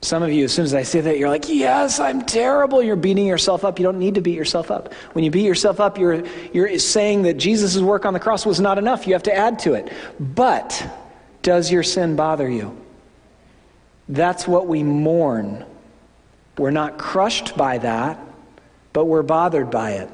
Some 0.05 0.21
of 0.21 0.31
you, 0.31 0.43
as 0.45 0.53
soon 0.53 0.65
as 0.65 0.75
I 0.75 0.83
say 0.83 1.01
that, 1.01 1.17
you're 1.17 1.29
like, 1.29 1.49
yes, 1.49 1.99
I'm 1.99 2.21
terrible. 2.21 2.83
You're 2.83 2.95
beating 2.95 3.25
yourself 3.25 3.65
up. 3.65 3.79
You 3.79 3.83
don't 3.85 3.97
need 3.97 4.13
to 4.15 4.21
beat 4.21 4.35
yourself 4.35 4.69
up. 4.69 4.93
When 5.13 5.23
you 5.23 5.31
beat 5.31 5.45
yourself 5.45 5.79
up, 5.79 5.97
you're, 5.97 6.23
you're 6.53 6.77
saying 6.77 7.23
that 7.23 7.37
Jesus' 7.37 7.79
work 7.79 8.05
on 8.05 8.13
the 8.13 8.19
cross 8.19 8.45
was 8.45 8.59
not 8.59 8.77
enough. 8.77 9.07
You 9.07 9.13
have 9.13 9.23
to 9.23 9.35
add 9.35 9.57
to 9.59 9.73
it. 9.73 9.91
But 10.19 10.87
does 11.41 11.71
your 11.71 11.81
sin 11.81 12.15
bother 12.15 12.47
you? 12.47 12.79
That's 14.07 14.47
what 14.47 14.67
we 14.67 14.83
mourn. 14.83 15.65
We're 16.55 16.69
not 16.69 16.99
crushed 16.99 17.57
by 17.57 17.79
that, 17.79 18.19
but 18.93 19.05
we're 19.05 19.23
bothered 19.23 19.71
by 19.71 19.93
it. 19.93 20.09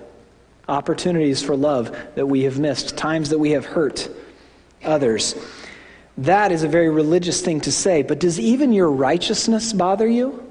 opportunities 0.71 1.43
for 1.43 1.55
love 1.55 1.95
that 2.15 2.25
we 2.25 2.43
have 2.43 2.57
missed, 2.57 2.97
times 2.97 3.29
that 3.29 3.39
we 3.39 3.51
have 3.51 3.65
hurt 3.65 4.09
others. 4.83 5.35
That 6.17 6.51
is 6.51 6.63
a 6.63 6.67
very 6.67 6.89
religious 6.89 7.41
thing 7.41 7.61
to 7.61 7.71
say, 7.71 8.01
but 8.01 8.19
does 8.19 8.39
even 8.39 8.73
your 8.73 8.91
righteousness 8.91 9.73
bother 9.73 10.07
you? 10.07 10.47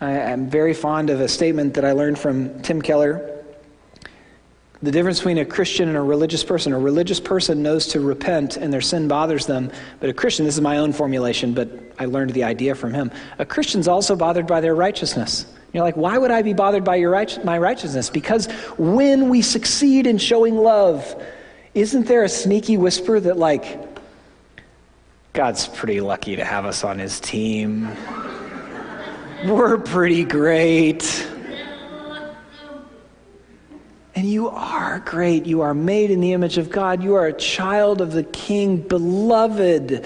I, 0.00 0.12
am 0.12 0.48
very 0.48 0.72
fond 0.72 1.10
of 1.10 1.20
a 1.20 1.28
statement 1.28 1.74
that 1.74 1.84
I 1.84 1.92
learned 1.92 2.18
from 2.18 2.62
Tim 2.62 2.80
Keller. 2.80 3.44
The 4.82 4.90
difference 4.90 5.18
between 5.18 5.36
a 5.36 5.44
Christian 5.44 5.88
and 5.88 5.98
a 5.98 6.00
religious 6.00 6.42
person. 6.42 6.72
A 6.72 6.78
religious 6.78 7.20
person 7.20 7.62
knows 7.62 7.88
to 7.88 8.00
repent 8.00 8.56
and 8.56 8.72
their 8.72 8.80
sin 8.80 9.08
bothers 9.08 9.44
them, 9.44 9.70
but 10.00 10.08
a 10.08 10.14
Christian, 10.14 10.46
this 10.46 10.54
is 10.54 10.62
my 10.62 10.78
own 10.78 10.94
formulation, 10.94 11.52
but 11.52 11.68
I 11.98 12.06
learned 12.06 12.30
the 12.30 12.44
idea 12.44 12.74
from 12.74 12.94
him. 12.94 13.10
A 13.38 13.44
Christian's 13.44 13.88
also 13.88 14.16
bothered 14.16 14.46
by 14.46 14.62
their 14.62 14.74
righteousness. 14.74 15.44
You're 15.74 15.84
like, 15.84 15.98
why 15.98 16.16
would 16.16 16.30
I 16.30 16.40
be 16.40 16.54
bothered 16.54 16.82
by 16.82 16.96
your 16.96 17.10
right, 17.10 17.44
my 17.44 17.58
righteousness? 17.58 18.08
Because 18.08 18.46
when 18.78 19.28
we 19.28 19.42
succeed 19.42 20.06
in 20.06 20.16
showing 20.16 20.56
love, 20.56 21.14
isn't 21.74 22.06
there 22.06 22.24
a 22.24 22.28
sneaky 22.28 22.76
whisper 22.76 23.20
that, 23.20 23.36
like, 23.36 23.78
God's 25.32 25.68
pretty 25.68 26.00
lucky 26.00 26.36
to 26.36 26.44
have 26.44 26.64
us 26.64 26.82
on 26.82 26.98
his 26.98 27.20
team? 27.20 27.88
We're 29.46 29.78
pretty 29.78 30.24
great. 30.24 31.26
And 34.14 34.28
you 34.28 34.48
are 34.48 34.98
great. 35.00 35.46
You 35.46 35.62
are 35.62 35.72
made 35.72 36.10
in 36.10 36.20
the 36.20 36.32
image 36.32 36.58
of 36.58 36.70
God. 36.70 37.02
You 37.02 37.14
are 37.14 37.26
a 37.26 37.32
child 37.32 38.00
of 38.00 38.12
the 38.12 38.24
King, 38.24 38.78
beloved. 38.78 40.04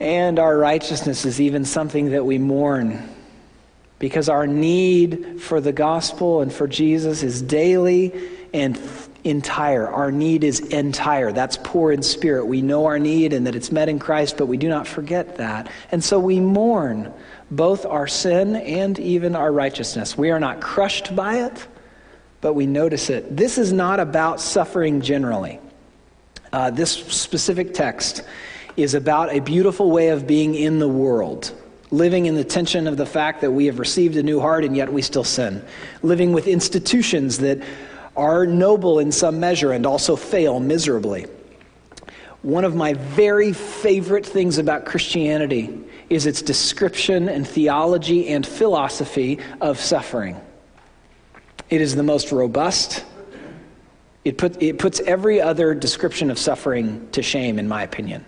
And 0.00 0.38
our 0.38 0.56
righteousness 0.56 1.24
is 1.24 1.40
even 1.40 1.64
something 1.64 2.10
that 2.10 2.24
we 2.24 2.38
mourn 2.38 3.08
because 3.98 4.28
our 4.28 4.46
need 4.46 5.40
for 5.40 5.60
the 5.60 5.72
gospel 5.72 6.42
and 6.42 6.52
for 6.52 6.66
Jesus 6.66 7.22
is 7.22 7.40
daily 7.40 8.12
and 8.52 8.78
entire. 9.26 9.88
Our 9.88 10.10
need 10.10 10.44
is 10.44 10.60
entire. 10.60 11.32
That's 11.32 11.58
poor 11.62 11.92
in 11.92 12.02
spirit. 12.02 12.46
We 12.46 12.62
know 12.62 12.86
our 12.86 12.98
need 12.98 13.32
and 13.32 13.46
that 13.46 13.54
it's 13.54 13.72
met 13.72 13.88
in 13.88 13.98
Christ, 13.98 14.36
but 14.36 14.46
we 14.46 14.56
do 14.56 14.68
not 14.68 14.86
forget 14.86 15.36
that. 15.36 15.70
And 15.90 16.02
so 16.02 16.18
we 16.18 16.40
mourn 16.40 17.12
both 17.50 17.84
our 17.84 18.06
sin 18.06 18.56
and 18.56 18.98
even 18.98 19.36
our 19.36 19.52
righteousness. 19.52 20.16
We 20.16 20.30
are 20.30 20.40
not 20.40 20.60
crushed 20.60 21.14
by 21.14 21.44
it, 21.44 21.66
but 22.40 22.54
we 22.54 22.66
notice 22.66 23.10
it. 23.10 23.36
This 23.36 23.58
is 23.58 23.72
not 23.72 24.00
about 24.00 24.40
suffering 24.40 25.00
generally. 25.00 25.60
Uh, 26.52 26.70
this 26.70 26.92
specific 26.92 27.74
text 27.74 28.22
is 28.76 28.94
about 28.94 29.34
a 29.34 29.40
beautiful 29.40 29.90
way 29.90 30.08
of 30.08 30.26
being 30.26 30.54
in 30.54 30.78
the 30.78 30.88
world 30.88 31.52
living 31.90 32.26
in 32.26 32.34
the 32.34 32.44
tension 32.44 32.86
of 32.86 32.96
the 32.96 33.06
fact 33.06 33.40
that 33.40 33.50
we 33.50 33.66
have 33.66 33.78
received 33.78 34.16
a 34.16 34.22
new 34.22 34.40
heart 34.40 34.64
and 34.64 34.76
yet 34.76 34.92
we 34.92 35.02
still 35.02 35.24
sin, 35.24 35.64
living 36.02 36.32
with 36.32 36.46
institutions 36.46 37.38
that 37.38 37.62
are 38.16 38.46
noble 38.46 38.98
in 38.98 39.12
some 39.12 39.40
measure 39.40 39.72
and 39.72 39.86
also 39.86 40.16
fail 40.16 40.60
miserably. 40.60 41.26
One 42.42 42.64
of 42.64 42.74
my 42.74 42.94
very 42.94 43.52
favorite 43.52 44.24
things 44.24 44.58
about 44.58 44.84
Christianity 44.84 45.80
is 46.08 46.26
its 46.26 46.42
description 46.42 47.28
and 47.28 47.46
theology 47.46 48.28
and 48.28 48.46
philosophy 48.46 49.40
of 49.60 49.80
suffering. 49.80 50.40
It 51.68 51.80
is 51.80 51.96
the 51.96 52.04
most 52.04 52.30
robust. 52.30 53.04
It, 54.24 54.38
put, 54.38 54.62
it 54.62 54.78
puts 54.78 55.00
every 55.00 55.40
other 55.40 55.74
description 55.74 56.30
of 56.30 56.38
suffering 56.38 57.08
to 57.12 57.22
shame, 57.22 57.58
in 57.58 57.66
my 57.66 57.82
opinion 57.82 58.24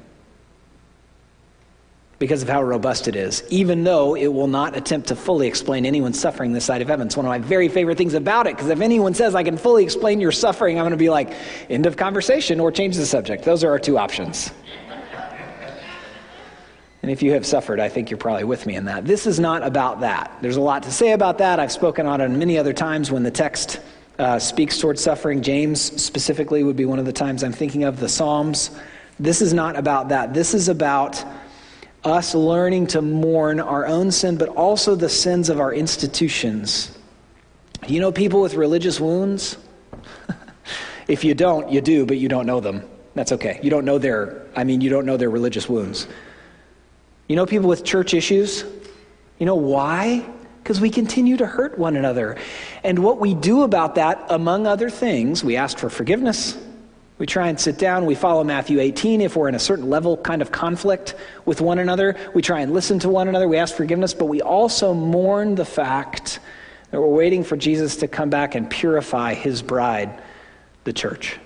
because 2.19 2.43
of 2.43 2.49
how 2.49 2.63
robust 2.63 3.07
it 3.07 3.15
is, 3.15 3.45
even 3.49 3.85
though 3.85 4.17
it 4.17 4.27
will 4.27 4.49
not 4.49 4.77
attempt 4.77 5.09
to 5.09 5.17
fully 5.17 5.47
explain 5.47 5.87
anyone's 5.87 6.19
suffering 6.19 6.53
this 6.53 6.65
side 6.65 6.83
of 6.83 6.89
heaven. 6.89 7.07
It's 7.07 7.17
one 7.17 7.27
of 7.27 7.31
my 7.31 7.39
very 7.39 7.69
favorite 7.69 7.97
things 7.97 8.15
about 8.15 8.47
it, 8.49 8.57
because 8.57 8.71
if 8.71 8.81
anyone 8.81 9.15
says, 9.15 9.37
I 9.37 9.45
can 9.45 9.57
fully 9.57 9.85
explain 9.85 10.21
your 10.21 10.33
suffering, 10.33 10.79
I'm 10.79 10.83
going 10.83 10.91
to 10.91 10.97
be 10.97 11.11
like, 11.11 11.33
end 11.71 11.87
of 11.87 11.97
conversation 11.97 12.59
or 12.59 12.73
change 12.73 12.97
the 12.97 13.07
subject. 13.07 13.45
Those 13.45 13.63
are 13.63 13.71
our 13.71 13.79
two 13.79 13.99
options. 13.99 14.51
And 17.01 17.13
if 17.13 17.23
you 17.23 17.33
have 17.35 17.47
suffered, 17.47 17.79
I 17.79 17.89
think 17.89 18.11
you're 18.11 18.19
probably 18.19 18.45
with 18.45 18.67
me 18.67 18.75
in 18.75 18.87
that. 18.87 19.05
This 19.05 19.27
is 19.27 19.39
not 19.39 19.63
about 19.63 20.01
that. 20.01 20.37
There's 20.43 20.57
a 20.57 20.61
lot 20.61 20.83
to 20.83 20.91
say 20.91 21.13
about 21.13 21.39
that. 21.39 21.61
I've 21.61 21.71
spoken 21.71 22.07
on 22.07 22.21
it 22.21 22.29
many 22.29 22.59
other 22.59 22.73
times 22.73 23.13
when 23.13 23.23
the 23.23 23.31
text 23.31 23.79
uh, 24.19 24.41
speaks 24.41 24.79
towards 24.79 25.01
suffering. 25.01 25.41
James 25.41 25.81
specifically 25.81 26.65
would 26.65 26.75
be 26.75 26.85
one 26.85 26.99
of 26.99 27.07
the 27.07 27.13
times 27.13 27.45
I'm 27.45 27.53
thinking 27.53 27.85
of, 27.85 28.01
the 28.01 28.09
Psalms. 28.09 28.73
This 29.21 29.41
is 29.41 29.55
not 29.55 29.77
about 29.77 30.09
that. 30.09 30.35
This 30.35 30.55
is 30.55 30.69
about 30.69 31.25
us 32.05 32.35
learning 32.35 32.87
to 32.89 33.03
mourn 33.03 33.61
our 33.61 33.87
own 33.87 34.11
sin, 34.11 34.37
but 34.37 34.49
also 34.51 34.95
the 34.95 35.09
sins 35.09 35.49
of 35.49 35.61
our 35.61 35.73
institutions. 35.73 36.97
You 37.87 38.01
know 38.01 38.13
people 38.13 38.41
with 38.41 38.55
religious 38.55 39.01
wounds? 39.01 39.57
if 41.09 41.25
you 41.25 41.35
don't, 41.35 41.71
you 41.71 41.81
do, 41.81 42.07
but 42.07 42.19
you 42.19 42.29
don't 42.29 42.47
know 42.47 42.61
them. 42.61 42.83
That's 43.15 43.33
okay. 43.33 43.59
You 43.63 43.71
don't 43.71 43.85
know 43.85 43.99
their, 43.99 44.47
I 44.55 44.65
mean, 44.65 44.81
you 44.81 44.91
don't 44.91 45.07
know 45.07 45.17
their 45.17 45.31
religious 45.31 45.69
wounds. 45.69 46.07
You 47.27 47.37
know 47.37 47.47
people 47.47 47.69
with 47.69 47.85
church 47.85 48.15
issues? 48.15 48.65
You 49.39 49.47
know 49.47 49.55
why? 49.55 50.25
Because 50.63 50.81
we 50.81 50.91
continue 50.91 51.37
to 51.37 51.47
hurt 51.47 51.79
one 51.79 51.97
another. 51.97 52.37
And 52.85 53.01
what 53.01 53.19
we 53.19 53.35
do 53.35 53.63
about 53.63 53.97
that, 53.97 54.25
among 54.29 54.67
other 54.67 54.91
things, 54.91 55.43
we 55.43 55.57
ask 55.57 55.79
for 55.79 55.91
forgiveness, 55.91 56.57
we 57.19 57.27
try 57.27 57.49
and 57.49 57.59
sit 57.59 57.79
down. 57.79 58.07
We 58.07 58.15
follow 58.15 58.45
Matthew 58.45 58.79
18 58.79 59.21
if 59.21 59.35
we're 59.35 59.49
in 59.49 59.57
a 59.57 59.61
certain 59.61 59.91
level 59.91 60.17
kind 60.17 60.41
of 60.41 60.53
conflict 60.53 61.17
with 61.45 61.61
one 61.61 61.81
another. 61.81 62.17
We 62.33 62.43
try 62.43 62.61
and 62.61 62.73
listen 62.73 63.01
to 63.01 63.09
one 63.09 63.29
another. 63.29 63.49
We 63.49 63.57
ask 63.57 63.75
forgiveness, 63.75 64.15
but 64.15 64.27
we 64.27 64.41
also 64.41 64.95
mourn 64.95 65.57
the 65.57 65.65
fact 65.65 66.39
that 66.91 67.01
we're 67.01 67.09
waiting 67.09 67.43
for 67.43 67.57
Jesus 67.57 67.97
to 67.97 68.09
come 68.09 68.31
back 68.31 68.55
and 68.55 68.71
purify 68.71 69.35
his 69.35 69.63
bride, 69.63 70.23
the 70.85 70.93
church. 70.93 71.39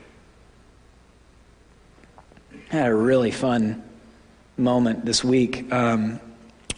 I 2.70 2.76
had 2.76 2.90
a 2.90 2.94
really 2.94 3.30
fun 3.30 3.82
moment 4.58 5.06
this 5.06 5.24
week. 5.24 5.72
Um, 5.72 6.20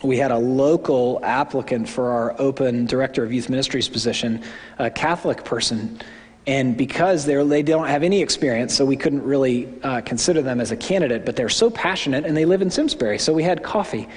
we 0.05 0.19
had 0.19 0.31
a 0.31 0.39
local 0.39 1.19
applicant 1.23 1.89
for 1.89 2.11
our 2.11 2.41
open 2.41 2.87
director 2.87 3.25
of 3.25 3.33
youth 3.33 3.49
ministries 3.49 3.89
position, 3.89 4.43
a 4.79 4.91
Catholic 4.91 5.45
person 5.45 6.01
and 6.47 6.77
because 6.77 7.25
they're, 7.25 7.45
they 7.45 7.63
don't 7.63 7.89
have 7.89 8.03
any 8.03 8.21
experience, 8.21 8.75
so 8.75 8.85
we 8.85 8.97
couldn't 8.97 9.23
really 9.23 9.69
uh, 9.83 10.03
consider 10.03 10.43
them 10.43 10.61
as 10.61 10.71
a 10.73 10.77
candidate, 10.77 11.25
but 11.25 11.37
they're 11.37 11.49
so 11.49 11.71
passionate 11.71 12.27
and 12.27 12.37
they 12.37 12.45
live 12.45 12.61
in 12.61 12.71
Simsbury. 12.71 13.19
So 13.19 13.33
we 13.33 13.43
had 13.43 13.63
coffee. 13.63 14.09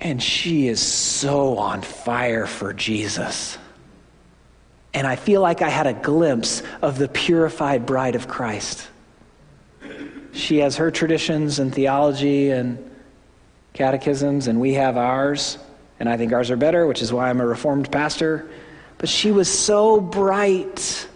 And 0.00 0.22
she 0.22 0.68
is 0.68 0.80
so 0.80 1.58
on 1.58 1.82
fire 1.82 2.46
for 2.46 2.72
Jesus. 2.72 3.58
And 4.94 5.06
I 5.08 5.16
feel 5.16 5.40
like 5.40 5.60
I 5.60 5.68
had 5.68 5.88
a 5.88 5.92
glimpse 5.92 6.62
of 6.82 6.98
the 6.98 7.08
purified 7.08 7.84
bride 7.84 8.14
of 8.14 8.28
Christ. 8.28 8.88
She 10.32 10.58
has 10.58 10.76
her 10.76 10.92
traditions 10.92 11.58
and 11.58 11.74
theology 11.74 12.50
and 12.50 12.78
catechisms, 13.72 14.46
and 14.46 14.60
we 14.60 14.74
have 14.74 14.96
ours. 14.96 15.58
And 15.98 16.08
I 16.08 16.16
think 16.16 16.32
ours 16.32 16.50
are 16.52 16.56
better, 16.56 16.86
which 16.86 17.02
is 17.02 17.12
why 17.12 17.28
I'm 17.28 17.40
a 17.40 17.46
Reformed 17.46 17.90
pastor. 17.90 18.48
But 18.98 19.08
she 19.08 19.30
was 19.30 19.48
so 19.48 20.00
bright. 20.00 21.08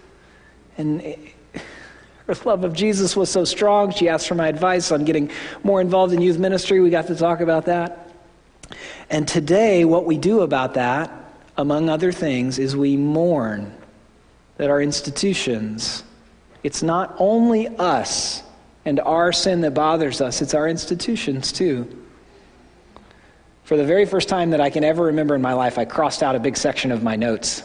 And 0.78 1.02
her 2.26 2.34
love 2.44 2.64
of 2.64 2.72
Jesus 2.72 3.16
was 3.16 3.28
so 3.30 3.44
strong. 3.44 3.92
She 3.92 4.08
asked 4.08 4.28
for 4.28 4.36
my 4.36 4.48
advice 4.48 4.92
on 4.92 5.04
getting 5.04 5.30
more 5.64 5.80
involved 5.80 6.12
in 6.12 6.20
youth 6.20 6.38
ministry. 6.38 6.80
We 6.80 6.90
got 6.90 7.08
to 7.08 7.16
talk 7.16 7.40
about 7.40 7.66
that. 7.66 8.08
And 9.10 9.28
today, 9.28 9.84
what 9.84 10.06
we 10.06 10.16
do 10.16 10.40
about 10.40 10.74
that, 10.74 11.10
among 11.56 11.90
other 11.90 12.12
things, 12.12 12.58
is 12.58 12.74
we 12.76 12.96
mourn 12.96 13.76
that 14.56 14.70
our 14.70 14.80
institutions, 14.80 16.04
it's 16.62 16.82
not 16.82 17.14
only 17.18 17.68
us 17.76 18.42
and 18.84 19.00
our 19.00 19.32
sin 19.32 19.60
that 19.62 19.72
bothers 19.72 20.20
us, 20.20 20.40
it's 20.40 20.54
our 20.54 20.68
institutions 20.68 21.52
too. 21.52 21.98
For 23.64 23.76
the 23.76 23.84
very 23.84 24.06
first 24.06 24.28
time 24.28 24.50
that 24.50 24.60
I 24.60 24.70
can 24.70 24.84
ever 24.84 25.04
remember 25.04 25.34
in 25.34 25.42
my 25.42 25.52
life, 25.52 25.78
I 25.78 25.84
crossed 25.84 26.22
out 26.22 26.34
a 26.34 26.40
big 26.40 26.56
section 26.56 26.92
of 26.92 27.02
my 27.02 27.16
notes 27.16 27.62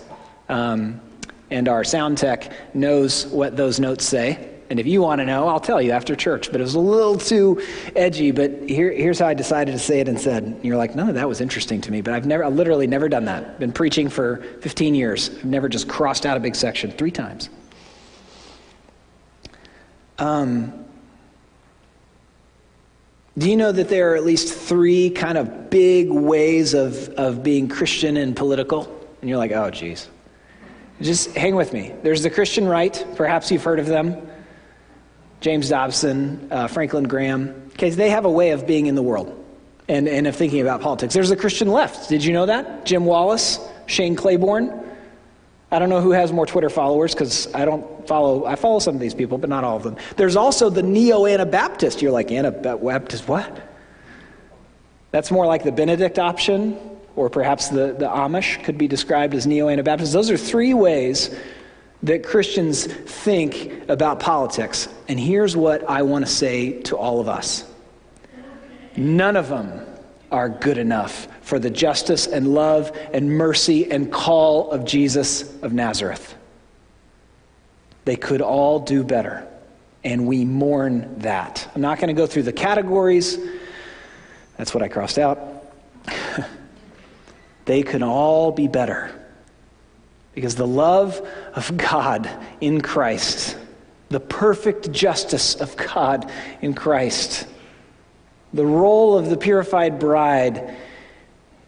um, 0.49 1.01
and 1.49 1.67
our 1.67 1.83
sound 1.83 2.17
tech 2.17 2.51
knows 2.73 3.25
what 3.27 3.55
those 3.55 3.79
notes 3.79 4.05
say. 4.05 4.53
And 4.69 4.79
if 4.79 4.85
you 4.85 5.01
want 5.01 5.19
to 5.19 5.25
know, 5.25 5.47
I'll 5.47 5.61
tell 5.61 5.81
you 5.81 5.91
after 5.91 6.15
church. 6.15 6.51
But 6.51 6.59
it 6.59 6.63
was 6.63 6.75
a 6.75 6.79
little 6.79 7.17
too 7.17 7.61
edgy. 7.95 8.31
But 8.31 8.69
here, 8.69 8.91
here's 8.91 9.19
how 9.19 9.27
I 9.27 9.33
decided 9.33 9.71
to 9.71 9.79
say 9.79 10.01
it 10.01 10.09
and 10.09 10.19
said. 10.19 10.43
And 10.43 10.65
you're 10.65 10.75
like, 10.75 10.93
none 10.93 11.07
of 11.07 11.15
that 11.15 11.27
was 11.27 11.39
interesting 11.39 11.79
to 11.81 11.91
me. 11.91 12.01
But 12.01 12.13
I've 12.13 12.25
never, 12.25 12.43
I 12.43 12.49
literally 12.49 12.85
never 12.85 13.07
done 13.07 13.25
that. 13.25 13.59
Been 13.59 13.71
preaching 13.71 14.09
for 14.09 14.37
15 14.61 14.93
years. 14.93 15.29
I've 15.29 15.45
never 15.45 15.69
just 15.69 15.87
crossed 15.87 16.25
out 16.25 16.35
a 16.35 16.39
big 16.41 16.55
section 16.55 16.91
three 16.91 17.11
times. 17.11 17.49
Um, 20.19 20.85
do 23.37 23.49
you 23.49 23.55
know 23.55 23.71
that 23.71 23.87
there 23.87 24.13
are 24.13 24.15
at 24.15 24.25
least 24.25 24.53
three 24.53 25.11
kind 25.11 25.37
of 25.37 25.69
big 25.69 26.09
ways 26.09 26.73
of, 26.73 27.07
of 27.09 27.43
being 27.43 27.69
Christian 27.69 28.17
and 28.17 28.35
political? 28.35 28.83
And 29.21 29.29
you're 29.29 29.37
like, 29.37 29.51
oh, 29.51 29.69
geez. 29.69 30.09
Just 31.01 31.35
hang 31.35 31.55
with 31.55 31.73
me. 31.73 31.93
There's 32.01 32.23
the 32.23 32.29
Christian 32.29 32.67
right. 32.67 33.05
Perhaps 33.15 33.51
you've 33.51 33.63
heard 33.63 33.79
of 33.79 33.85
them. 33.85 34.27
James 35.41 35.69
Dobson, 35.69 36.47
uh, 36.51 36.67
Franklin 36.67 37.03
Graham. 37.03 37.69
Okay, 37.73 37.91
they 37.91 38.09
have 38.09 38.25
a 38.25 38.31
way 38.31 38.51
of 38.51 38.65
being 38.65 38.87
in 38.87 38.95
the 38.95 39.03
world 39.03 39.45
and, 39.87 40.07
and 40.07 40.25
of 40.25 40.35
thinking 40.35 40.61
about 40.61 40.81
politics. 40.81 41.13
There's 41.13 41.29
the 41.29 41.35
Christian 41.35 41.67
left. 41.67 42.09
Did 42.09 42.23
you 42.23 42.33
know 42.33 42.47
that? 42.47 42.85
Jim 42.85 43.05
Wallis, 43.05 43.59
Shane 43.85 44.15
Claiborne. 44.15 44.83
I 45.69 45.79
don't 45.79 45.89
know 45.89 46.01
who 46.01 46.11
has 46.11 46.31
more 46.31 46.45
Twitter 46.45 46.69
followers 46.69 47.13
because 47.13 47.53
I 47.53 47.65
don't 47.65 48.07
follow, 48.07 48.45
I 48.45 48.55
follow 48.55 48.79
some 48.79 48.95
of 48.95 49.01
these 49.01 49.13
people, 49.13 49.37
but 49.37 49.49
not 49.49 49.63
all 49.63 49.77
of 49.77 49.83
them. 49.83 49.97
There's 50.15 50.35
also 50.35 50.69
the 50.69 50.81
neo 50.81 51.25
Anabaptist. 51.25 52.01
You're 52.01 52.11
like, 52.11 52.31
Anabaptist, 52.31 53.27
what? 53.27 53.61
That's 55.11 55.29
more 55.29 55.45
like 55.45 55.63
the 55.63 55.71
Benedict 55.71 56.19
option, 56.19 56.79
or 57.17 57.29
perhaps 57.29 57.67
the, 57.67 57.95
the 57.97 58.05
Amish 58.05 58.63
could 58.63 58.77
be 58.77 58.87
described 58.87 59.33
as 59.33 59.47
neo 59.47 59.67
Anabaptists. 59.67 60.13
Those 60.13 60.29
are 60.29 60.37
three 60.37 60.73
ways 60.73 61.35
that 62.03 62.23
Christians 62.23 62.85
think 62.85 63.89
about 63.89 64.19
politics. 64.19 64.87
And 65.07 65.19
here's 65.19 65.57
what 65.57 65.89
I 65.89 66.03
want 66.03 66.25
to 66.25 66.31
say 66.31 66.81
to 66.83 66.95
all 66.95 67.19
of 67.19 67.27
us 67.27 67.65
none 68.95 69.35
of 69.35 69.49
them 69.49 69.85
are 70.31 70.49
good 70.49 70.77
enough 70.77 71.27
for 71.41 71.59
the 71.59 71.69
justice 71.69 72.27
and 72.27 72.53
love 72.53 72.95
and 73.13 73.29
mercy 73.29 73.91
and 73.91 74.11
call 74.11 74.71
of 74.71 74.85
Jesus 74.85 75.55
of 75.61 75.73
Nazareth. 75.73 76.35
They 78.05 78.15
could 78.15 78.41
all 78.41 78.79
do 78.79 79.03
better, 79.03 79.47
and 80.03 80.27
we 80.27 80.45
mourn 80.45 81.19
that. 81.19 81.69
I'm 81.73 81.81
not 81.81 81.99
going 81.99 82.07
to 82.07 82.13
go 82.13 82.27
through 82.27 82.43
the 82.43 82.53
categories, 82.53 83.37
that's 84.57 84.73
what 84.73 84.83
I 84.83 84.87
crossed 84.87 85.19
out. 85.19 85.56
They 87.67 87.83
can 87.83 88.01
all 88.01 88.51
be 88.51 88.67
better. 88.67 89.11
Because 90.33 90.55
the 90.55 90.67
love 90.67 91.21
of 91.53 91.77
God 91.77 92.29
in 92.61 92.81
Christ, 92.81 93.57
the 94.09 94.19
perfect 94.19 94.91
justice 94.91 95.55
of 95.55 95.75
God 95.77 96.31
in 96.61 96.73
Christ, 96.73 97.45
the 98.53 98.65
role 98.65 99.17
of 99.17 99.29
the 99.29 99.37
purified 99.37 99.99
bride 99.99 100.75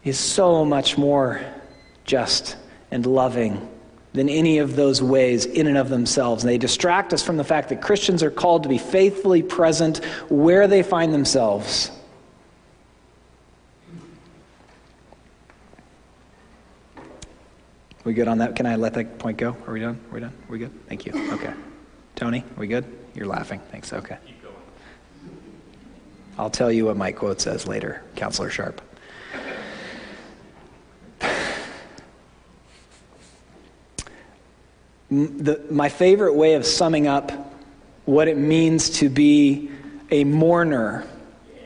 is 0.02 0.18
so 0.18 0.64
much 0.64 0.96
more 0.96 1.42
just 2.04 2.56
and 2.90 3.04
loving 3.04 3.68
than 4.12 4.28
any 4.28 4.58
of 4.58 4.74
those 4.76 5.02
ways 5.02 5.44
in 5.44 5.66
and 5.66 5.76
of 5.76 5.88
themselves. 5.88 6.42
And 6.42 6.50
they 6.50 6.58
distract 6.58 7.12
us 7.12 7.22
from 7.22 7.36
the 7.36 7.44
fact 7.44 7.68
that 7.68 7.82
Christians 7.82 8.22
are 8.22 8.30
called 8.30 8.62
to 8.62 8.68
be 8.68 8.78
faithfully 8.78 9.42
present 9.42 10.02
where 10.28 10.66
they 10.66 10.82
find 10.82 11.12
themselves. 11.12 11.92
We 18.04 18.14
good 18.14 18.28
on 18.28 18.38
that? 18.38 18.56
Can 18.56 18.66
I 18.66 18.76
let 18.76 18.94
that 18.94 19.18
point 19.18 19.36
go? 19.36 19.56
Are 19.66 19.72
we 19.72 19.80
done? 19.80 20.00
Are 20.10 20.14
we 20.14 20.20
done? 20.20 20.32
Are 20.48 20.52
we 20.52 20.58
good? 20.58 20.88
Thank 20.88 21.06
you. 21.06 21.12
Okay. 21.32 21.52
Tony, 22.16 22.40
are 22.40 22.60
we 22.60 22.66
good? 22.66 22.84
You're 23.14 23.26
laughing. 23.26 23.60
Thanks. 23.70 23.92
Okay. 23.94 24.18
I'll 26.36 26.50
tell 26.50 26.70
you 26.70 26.86
what 26.86 26.96
my 26.96 27.12
quote 27.12 27.40
says 27.40 27.66
later, 27.66 28.02
Counselor 28.16 28.50
Sharp. 28.50 28.80
The, 35.10 35.60
my 35.72 35.88
favorite 35.88 36.34
way 36.34 36.54
of 36.54 36.64
summing 36.64 37.08
up 37.08 37.32
what 38.04 38.28
it 38.28 38.36
means 38.36 38.90
to 38.90 39.08
be 39.08 39.68
a 40.12 40.22
mourner 40.22 41.04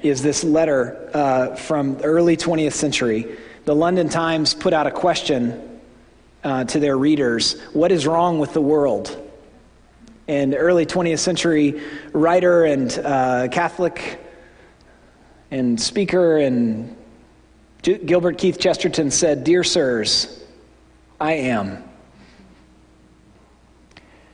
is 0.03 0.23
this 0.23 0.45
letter 0.45 1.11
uh, 1.12 1.55
from 1.55 1.99
early 2.03 2.38
20th 2.38 2.73
century. 2.73 3.37
The 3.67 3.75
London 3.75 4.09
Times 4.09 4.55
put 4.55 4.73
out 4.73 4.87
a 4.87 4.91
question 4.91 5.74
uh, 6.45 6.65
to 6.65 6.79
their 6.79 6.97
readers 6.97 7.61
What 7.73 7.91
is 7.91 8.07
wrong 8.07 8.39
with 8.39 8.53
the 8.53 8.61
world? 8.61 9.21
And 10.29 10.55
early 10.55 10.87
20th 10.87 11.19
century 11.19 11.83
writer 12.13 12.65
and 12.65 12.93
uh, 12.99 13.49
Catholic 13.49 14.21
and 15.51 15.81
speaker 15.81 16.39
and 16.39 16.97
Gilbert 17.83 18.39
Keith 18.39 18.59
Chesterton 18.59 19.11
said, 19.11 19.45
Dear 19.45 19.63
sirs, 19.63 20.43
I 21.21 21.35
am. 21.35 21.85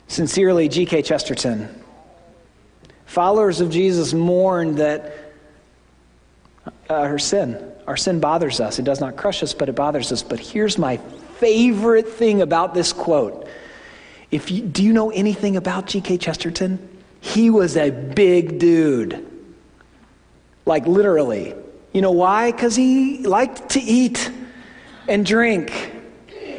Sincerely, 0.07 0.69
G.K. 0.69 1.03
Chesterton. 1.03 1.69
Followers 3.07 3.61
of 3.61 3.71
Jesus 3.71 4.15
mourn 4.15 4.77
that 4.77 5.33
uh, 6.89 6.95
our 6.95 7.19
sin, 7.19 7.73
our 7.89 7.97
sin 7.97 8.21
bothers 8.21 8.61
us. 8.61 8.79
It 8.79 8.85
does 8.85 9.01
not 9.01 9.17
crush 9.17 9.43
us, 9.43 9.53
but 9.53 9.69
it 9.69 9.75
bothers 9.75 10.13
us. 10.13 10.23
But 10.23 10.39
here's 10.39 10.79
my 10.79 11.01
favorite 11.41 12.09
thing 12.09 12.43
about 12.43 12.75
this 12.75 12.93
quote. 12.93 13.49
If 14.31 14.51
you, 14.51 14.63
do 14.63 14.85
you 14.85 14.93
know 14.93 15.11
anything 15.11 15.57
about 15.57 15.87
G.K. 15.87 16.19
Chesterton? 16.19 16.79
He 17.21 17.51
was 17.51 17.77
a 17.77 17.91
big 17.91 18.59
dude. 18.59 19.27
Like 20.67 20.87
literally. 20.87 21.55
You 21.93 22.03
know 22.03 22.13
why? 22.13 22.53
Because 22.53 22.77
he 22.77 23.19
liked 23.27 23.71
to 23.71 23.81
eat 23.81 24.31
and 25.09 25.27
drink. 25.27 25.97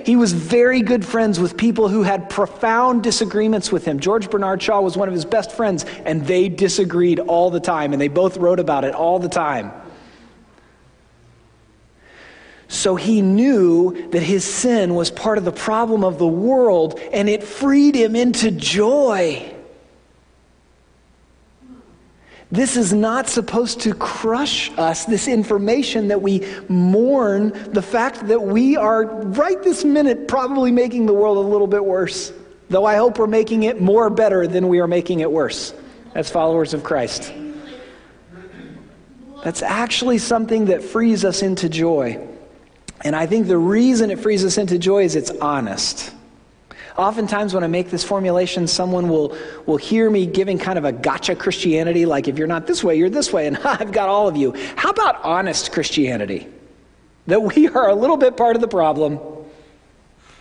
He 0.06 0.16
was 0.16 0.34
very 0.34 0.82
good 0.82 1.06
friends 1.06 1.40
with 1.40 1.56
people 1.56 1.88
who 1.88 2.02
had 2.02 2.30
profound 2.30 3.04
disagreements 3.04 3.72
with 3.72 3.86
him. 3.86 4.00
George 4.00 4.30
Bernard 4.30 4.62
Shaw 4.62 4.82
was 4.82 4.98
one 4.98 5.08
of 5.08 5.14
his 5.14 5.26
best 5.26 5.52
friends, 5.52 5.86
and 6.06 6.26
they 6.26 6.50
disagreed 6.50 7.20
all 7.20 7.52
the 7.52 7.60
time, 7.60 7.94
and 7.94 8.02
they 8.02 8.08
both 8.08 8.38
wrote 8.38 8.60
about 8.60 8.84
it 8.84 8.96
all 8.96 9.20
the 9.20 9.30
time. 9.30 9.72
So 12.72 12.96
he 12.96 13.22
knew 13.22 14.10
that 14.12 14.24
his 14.24 14.46
sin 14.46 14.96
was 14.96 15.12
part 15.12 15.38
of 15.38 15.44
the 15.44 15.52
problem 15.52 16.06
of 16.06 16.18
the 16.18 16.26
world, 16.26 16.98
and 17.12 17.28
it 17.28 17.44
freed 17.44 17.96
him 17.96 18.16
into 18.16 18.50
joy. 18.50 19.54
This 22.50 22.78
is 22.78 22.94
not 22.94 23.28
supposed 23.28 23.82
to 23.82 23.94
crush 23.94 24.72
us, 24.78 25.04
this 25.04 25.28
information 25.28 26.08
that 26.08 26.22
we 26.22 26.48
mourn 26.70 27.52
the 27.74 27.82
fact 27.82 28.26
that 28.30 28.42
we 28.42 28.78
are, 28.78 29.04
right 29.04 29.62
this 29.62 29.84
minute, 29.84 30.30
probably 30.30 30.72
making 30.72 31.08
the 31.08 31.14
world 31.14 31.36
a 31.38 31.50
little 31.50 31.68
bit 31.68 31.84
worse. 31.84 32.32
Though 32.70 32.86
I 32.86 32.96
hope 32.96 33.20
we're 33.20 33.28
making 33.28 33.64
it 33.64 33.82
more 33.82 34.10
better 34.10 34.48
than 34.48 34.70
we 34.70 34.80
are 34.80 34.88
making 34.88 35.20
it 35.20 35.30
worse 35.30 35.74
as 36.16 36.32
followers 36.32 36.74
of 36.74 36.86
Christ. 36.86 37.34
That's 39.44 39.62
actually 39.62 40.20
something 40.20 40.68
that 40.68 40.82
frees 40.82 41.26
us 41.26 41.42
into 41.42 41.68
joy. 41.68 42.30
And 43.04 43.16
I 43.16 43.26
think 43.26 43.48
the 43.48 43.58
reason 43.58 44.12
it 44.12 44.20
frees 44.20 44.46
us 44.46 44.58
into 44.58 44.78
joy 44.78 45.04
is 45.04 45.16
it's 45.16 45.32
honest. 45.32 46.14
Oftentimes, 46.98 47.54
when 47.54 47.64
I 47.64 47.68
make 47.68 47.90
this 47.90 48.04
formulation, 48.04 48.68
someone 48.68 49.08
will, 49.08 49.36
will 49.66 49.78
hear 49.78 50.10
me 50.10 50.26
giving 50.26 50.60
kind 50.60 50.78
of 50.78 50.86
a 50.86 50.92
gotcha 50.92 51.36
Christianity, 51.36 52.06
like 52.06 52.28
if 52.28 52.38
you're 52.38 52.48
not 52.48 52.68
this 52.68 52.84
way, 52.84 52.98
you're 52.98 53.10
this 53.10 53.32
way, 53.32 53.48
and 53.48 53.58
I've 53.64 53.92
got 53.92 54.10
all 54.10 54.28
of 54.28 54.36
you. 54.36 54.54
How 54.76 54.90
about 54.90 55.24
honest 55.24 55.72
Christianity? 55.72 56.48
That 57.28 57.42
we 57.42 57.70
are 57.70 57.90
a 57.90 57.96
little 57.96 58.18
bit 58.18 58.36
part 58.36 58.56
of 58.56 58.62
the 58.62 58.68
problem. 58.68 59.20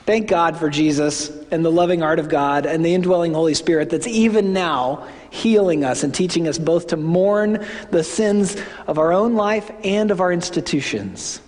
Thank 0.06 0.28
God 0.28 0.56
for 0.56 0.68
Jesus 0.68 1.30
and 1.50 1.64
the 1.64 1.70
loving 1.70 2.02
art 2.02 2.18
of 2.18 2.28
God 2.28 2.66
and 2.66 2.84
the 2.84 2.94
indwelling 2.94 3.32
Holy 3.32 3.54
Spirit 3.54 3.90
that's 3.90 4.08
even 4.08 4.52
now 4.52 5.06
healing 5.30 5.84
us 5.84 6.02
and 6.02 6.12
teaching 6.12 6.48
us 6.48 6.58
both 6.58 6.88
to 6.88 6.96
mourn 6.96 7.64
the 7.90 8.02
sins 8.02 8.56
of 8.88 8.98
our 8.98 9.12
own 9.12 9.34
life 9.34 9.70
and 9.84 10.10
of 10.10 10.20
our 10.20 10.32
institutions. 10.32 11.40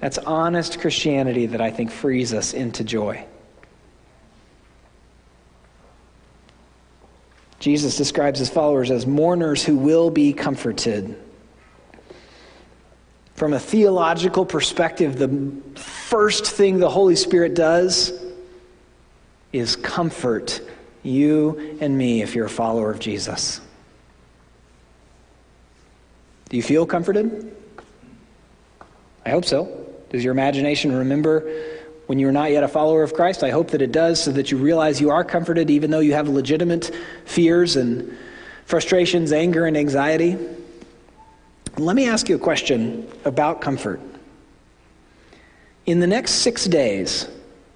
That's 0.00 0.18
honest 0.18 0.80
Christianity 0.80 1.46
that 1.46 1.60
I 1.60 1.70
think 1.70 1.90
frees 1.90 2.32
us 2.32 2.54
into 2.54 2.84
joy. 2.84 3.24
Jesus 7.60 7.96
describes 7.96 8.38
his 8.38 8.48
followers 8.48 8.90
as 8.90 9.06
mourners 9.06 9.64
who 9.64 9.76
will 9.76 10.10
be 10.10 10.32
comforted. 10.32 11.18
From 13.34 13.52
a 13.52 13.58
theological 13.58 14.46
perspective, 14.46 15.18
the 15.18 15.80
first 15.80 16.46
thing 16.46 16.78
the 16.78 16.90
Holy 16.90 17.16
Spirit 17.16 17.54
does 17.54 18.12
is 19.52 19.76
comfort 19.76 20.60
you 21.02 21.78
and 21.80 21.96
me 21.96 22.22
if 22.22 22.34
you're 22.34 22.46
a 22.46 22.50
follower 22.50 22.90
of 22.90 22.98
Jesus. 22.98 23.60
Do 26.48 26.56
you 26.56 26.62
feel 26.62 26.86
comforted? 26.86 27.54
I 29.24 29.30
hope 29.30 29.44
so. 29.44 29.87
Does 30.10 30.24
your 30.24 30.32
imagination 30.32 30.92
remember 30.92 31.50
when 32.08 32.18
you're 32.18 32.32
not 32.32 32.50
yet 32.50 32.64
a 32.64 32.68
follower 32.68 33.02
of 33.02 33.12
Christ. 33.12 33.44
I 33.44 33.50
hope 33.50 33.70
that 33.72 33.82
it 33.82 33.92
does 33.92 34.22
so 34.22 34.32
that 34.32 34.50
you 34.50 34.56
realize 34.56 34.98
you 34.98 35.10
are 35.10 35.22
comforted 35.22 35.68
even 35.68 35.90
though 35.90 36.00
you 36.00 36.14
have 36.14 36.26
legitimate 36.26 36.90
fears 37.26 37.76
and 37.76 38.16
frustrations, 38.64 39.30
anger, 39.30 39.66
and 39.66 39.76
anxiety. 39.76 40.38
Let 41.76 41.94
me 41.94 42.08
ask 42.08 42.30
you 42.30 42.36
a 42.36 42.38
question 42.38 43.06
about 43.26 43.60
comfort. 43.60 44.00
In 45.84 46.00
the 46.00 46.06
next 46.06 46.32
six 46.32 46.64
days, 46.64 47.28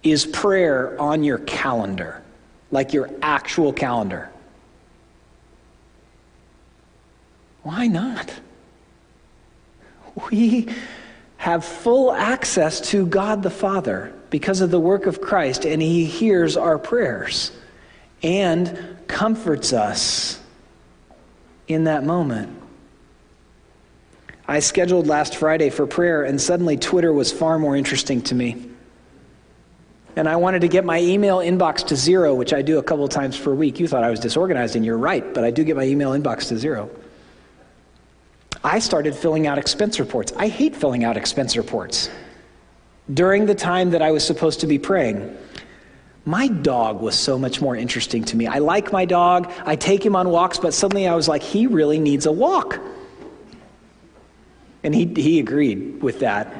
is 0.02 0.24
prayer 0.24 0.98
on 0.98 1.22
your 1.22 1.38
calendar, 1.38 2.22
like 2.70 2.94
your 2.94 3.10
actual 3.20 3.72
calendar? 3.72 4.30
Why 7.62 7.86
not? 7.86 8.32
We 10.30 10.68
have 11.42 11.64
full 11.64 12.12
access 12.12 12.80
to 12.80 13.04
God 13.04 13.42
the 13.42 13.50
Father 13.50 14.12
because 14.30 14.60
of 14.60 14.70
the 14.70 14.78
work 14.78 15.06
of 15.06 15.20
Christ, 15.20 15.66
and 15.66 15.82
He 15.82 16.04
hears 16.04 16.56
our 16.56 16.78
prayers 16.78 17.50
and 18.22 18.96
comforts 19.08 19.72
us 19.72 20.38
in 21.66 21.82
that 21.84 22.04
moment. 22.04 22.56
I 24.46 24.60
scheduled 24.60 25.08
last 25.08 25.34
Friday 25.34 25.70
for 25.70 25.84
prayer, 25.84 26.22
and 26.22 26.40
suddenly 26.40 26.76
Twitter 26.76 27.12
was 27.12 27.32
far 27.32 27.58
more 27.58 27.76
interesting 27.76 28.22
to 28.22 28.36
me. 28.36 28.68
and 30.14 30.28
I 30.28 30.36
wanted 30.36 30.60
to 30.60 30.68
get 30.68 30.84
my 30.84 31.00
email 31.00 31.38
inbox 31.38 31.84
to 31.88 31.96
zero, 31.96 32.36
which 32.36 32.52
I 32.52 32.62
do 32.62 32.78
a 32.78 32.84
couple 32.84 33.08
times 33.08 33.36
per 33.36 33.52
week. 33.52 33.80
You 33.80 33.88
thought 33.88 34.04
I 34.04 34.10
was 34.10 34.20
disorganized, 34.20 34.76
and 34.76 34.84
you're 34.84 34.96
right, 34.96 35.34
but 35.34 35.42
I 35.42 35.50
do 35.50 35.64
get 35.64 35.74
my 35.74 35.86
email 35.86 36.12
inbox 36.12 36.46
to 36.50 36.56
zero. 36.56 36.88
I 38.64 38.78
started 38.78 39.14
filling 39.14 39.46
out 39.46 39.58
expense 39.58 39.98
reports. 39.98 40.32
I 40.36 40.48
hate 40.48 40.76
filling 40.76 41.04
out 41.04 41.16
expense 41.16 41.56
reports. 41.56 42.10
During 43.12 43.46
the 43.46 43.54
time 43.54 43.90
that 43.90 44.02
I 44.02 44.12
was 44.12 44.24
supposed 44.24 44.60
to 44.60 44.66
be 44.66 44.78
praying, 44.78 45.36
my 46.24 46.46
dog 46.46 47.00
was 47.00 47.18
so 47.18 47.36
much 47.36 47.60
more 47.60 47.74
interesting 47.74 48.22
to 48.24 48.36
me. 48.36 48.46
I 48.46 48.58
like 48.58 48.92
my 48.92 49.04
dog, 49.04 49.52
I 49.66 49.74
take 49.74 50.06
him 50.06 50.14
on 50.14 50.28
walks, 50.28 50.58
but 50.58 50.72
suddenly 50.72 51.08
I 51.08 51.16
was 51.16 51.26
like, 51.26 51.42
he 51.42 51.66
really 51.66 51.98
needs 51.98 52.26
a 52.26 52.32
walk. 52.32 52.78
And 54.84 54.94
he, 54.94 55.06
he 55.06 55.40
agreed 55.40 56.00
with 56.00 56.20
that. 56.20 56.54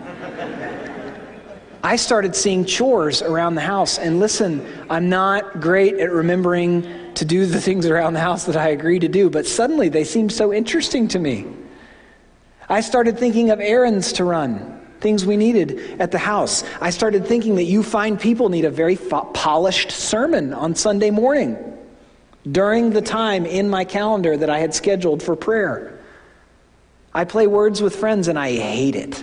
I 1.85 1.97
started 1.97 2.35
seeing 2.35 2.65
chores 2.65 3.23
around 3.23 3.55
the 3.57 3.63
house. 3.63 3.99
And 3.99 4.21
listen, 4.21 4.65
I'm 4.89 5.09
not 5.09 5.61
great 5.61 5.95
at 5.95 6.11
remembering 6.11 7.15
to 7.15 7.25
do 7.25 7.47
the 7.47 7.61
things 7.61 7.87
around 7.87 8.15
the 8.15 8.21
house 8.21 8.45
that 8.45 8.57
I 8.57 8.69
agree 8.69 8.99
to 9.01 9.09
do, 9.09 9.31
but 9.31 9.47
suddenly 9.47 9.89
they 9.89 10.05
seemed 10.05 10.33
so 10.33 10.53
interesting 10.53 11.09
to 11.09 11.19
me. 11.19 11.47
I 12.73 12.81
started 12.81 13.19
thinking 13.19 13.51
of 13.51 13.61
errands 13.61 14.15
to 14.15 14.25
run, 14.25 14.81
things 15.01 15.27
we 15.27 15.37
needed 15.37 16.01
at 16.01 16.11
the 16.11 16.17
house. 16.17 16.65
I 16.81 16.89
started 16.89 17.27
thinking 17.27 17.57
that 17.57 17.65
you 17.65 17.83
find 17.83 18.19
people 18.19 18.49
need 18.49 18.65
a 18.65 18.71
very 18.71 18.97
fo- 18.97 19.27
polished 19.27 19.91
sermon 19.91 20.55
on 20.55 20.75
Sunday 20.75 21.11
morning 21.11 21.59
during 22.51 22.89
the 22.89 23.03
time 23.03 23.45
in 23.45 23.69
my 23.69 23.85
calendar 23.85 24.39
that 24.39 24.49
I 24.49 24.59
had 24.59 24.73
scheduled 24.73 25.23
for 25.23 25.37
prayer. 25.37 26.01
I 27.13 27.27
play 27.27 27.47
words 27.47 27.83
with 27.83 27.95
friends 27.95 28.27
and 28.27 28.39
I 28.39 28.53
hate 28.53 28.97
it. 28.97 29.23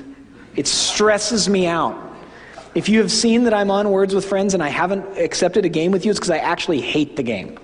It 0.56 0.68
stresses 0.68 1.50
me 1.50 1.66
out. 1.66 2.00
If 2.76 2.88
you 2.88 3.00
have 3.00 3.12
seen 3.12 3.46
that 3.46 3.54
I'm 3.56 3.72
on 3.72 3.90
Words 3.90 4.14
with 4.14 4.26
Friends 4.26 4.54
and 4.54 4.62
I 4.62 4.70
haven't 4.70 5.18
accepted 5.18 5.66
a 5.66 5.70
game 5.70 5.92
with 5.92 6.06
you, 6.06 6.12
it's 6.12 6.20
because 6.20 6.30
I 6.30 6.38
actually 6.38 6.82
hate 6.82 7.16
the 7.16 7.24
game. 7.24 7.58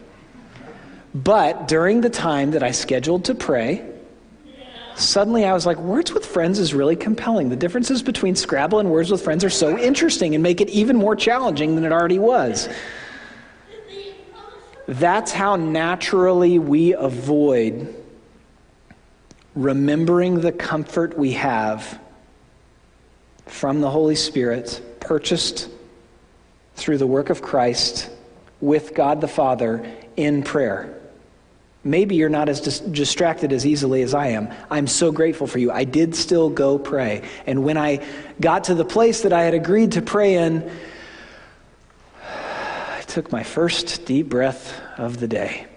But 1.14 1.68
during 1.68 2.02
the 2.02 2.10
time 2.10 2.52
that 2.52 2.64
I 2.64 2.72
scheduled 2.72 3.26
to 3.26 3.36
pray, 3.36 3.95
suddenly 4.96 5.46
I 5.46 5.54
was 5.54 5.66
like, 5.66 5.78
Words 5.78 6.12
with 6.12 6.26
Friends 6.26 6.60
is 6.60 6.74
really 6.74 6.96
compelling. 6.96 7.50
The 7.50 7.56
differences 7.56 8.02
between 8.02 8.36
Scrabble 8.36 8.80
and 8.80 8.90
Words 8.90 9.12
with 9.12 9.22
Friends 9.22 9.44
are 9.44 9.50
so 9.50 9.78
interesting 9.78 10.36
and 10.36 10.44
make 10.44 10.62
it 10.62 10.70
even 10.70 10.96
more 10.96 11.16
challenging 11.16 11.76
than 11.76 11.84
it 11.84 11.92
already 11.92 12.20
was. 12.20 12.70
That's 14.88 15.32
how 15.32 15.56
naturally 15.56 16.60
we 16.60 16.94
avoid 16.94 17.94
remembering 19.56 20.42
the 20.42 20.52
comfort 20.52 21.18
we 21.18 21.32
have 21.32 22.00
from 23.46 23.82
the 23.82 23.90
Holy 23.90 24.16
Spirit, 24.16 24.82
purchased 25.00 25.70
through 26.76 26.98
the 26.98 27.08
work 27.08 27.30
of 27.30 27.42
Christ 27.42 28.10
with 28.60 28.94
God 28.94 29.22
the 29.22 29.28
Father 29.28 29.90
in 30.18 30.44
prayer. 30.44 30.95
Maybe 31.86 32.16
you're 32.16 32.30
not 32.30 32.50
as 32.50 32.62
dis- 32.62 32.80
distracted 32.80 33.54
as 33.54 33.64
easily 33.64 34.02
as 34.02 34.16
I 34.16 34.30
am. 34.30 34.52
I'm 34.72 34.88
so 34.88 35.12
grateful 35.12 35.46
for 35.46 35.60
you. 35.60 35.72
I 35.72 35.84
did 35.84 36.16
still 36.16 36.50
go 36.50 36.80
pray. 36.80 37.22
And 37.46 37.64
when 37.64 37.78
I 37.78 38.04
got 38.42 38.66
to 38.66 38.74
the 38.74 38.84
place 38.84 39.22
that 39.22 39.32
I 39.32 39.44
had 39.44 39.54
agreed 39.54 39.92
to 39.92 40.02
pray 40.02 40.34
in, 40.34 40.68
I 42.24 43.02
took 43.06 43.32
my 43.32 43.44
first 43.44 44.04
deep 44.06 44.30
breath 44.30 44.82
of 44.98 45.20
the 45.20 45.28
day. 45.28 45.68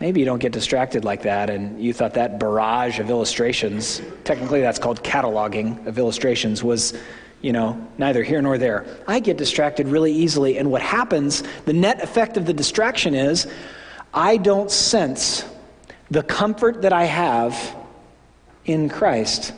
Maybe 0.00 0.20
you 0.20 0.26
don't 0.26 0.38
get 0.38 0.52
distracted 0.52 1.04
like 1.04 1.22
that, 1.22 1.50
and 1.50 1.82
you 1.82 1.92
thought 1.92 2.14
that 2.14 2.38
barrage 2.38 3.00
of 3.00 3.10
illustrations, 3.10 4.00
technically 4.22 4.60
that's 4.60 4.78
called 4.78 5.02
cataloging 5.02 5.86
of 5.88 5.98
illustrations, 5.98 6.62
was 6.62 6.96
you 7.40 7.52
know, 7.52 7.88
neither 7.98 8.22
here 8.22 8.42
nor 8.42 8.58
there. 8.58 8.84
I 9.06 9.20
get 9.20 9.36
distracted 9.36 9.88
really 9.88 10.12
easily, 10.12 10.58
and 10.58 10.70
what 10.70 10.82
happens, 10.82 11.42
the 11.64 11.72
net 11.72 12.02
effect 12.02 12.36
of 12.36 12.46
the 12.46 12.52
distraction 12.52 13.14
is 13.14 13.46
I 14.12 14.36
don't 14.36 14.70
sense 14.70 15.44
the 16.10 16.22
comfort 16.22 16.82
that 16.82 16.92
I 16.92 17.04
have 17.04 17.76
in 18.64 18.88
Christ 18.88 19.52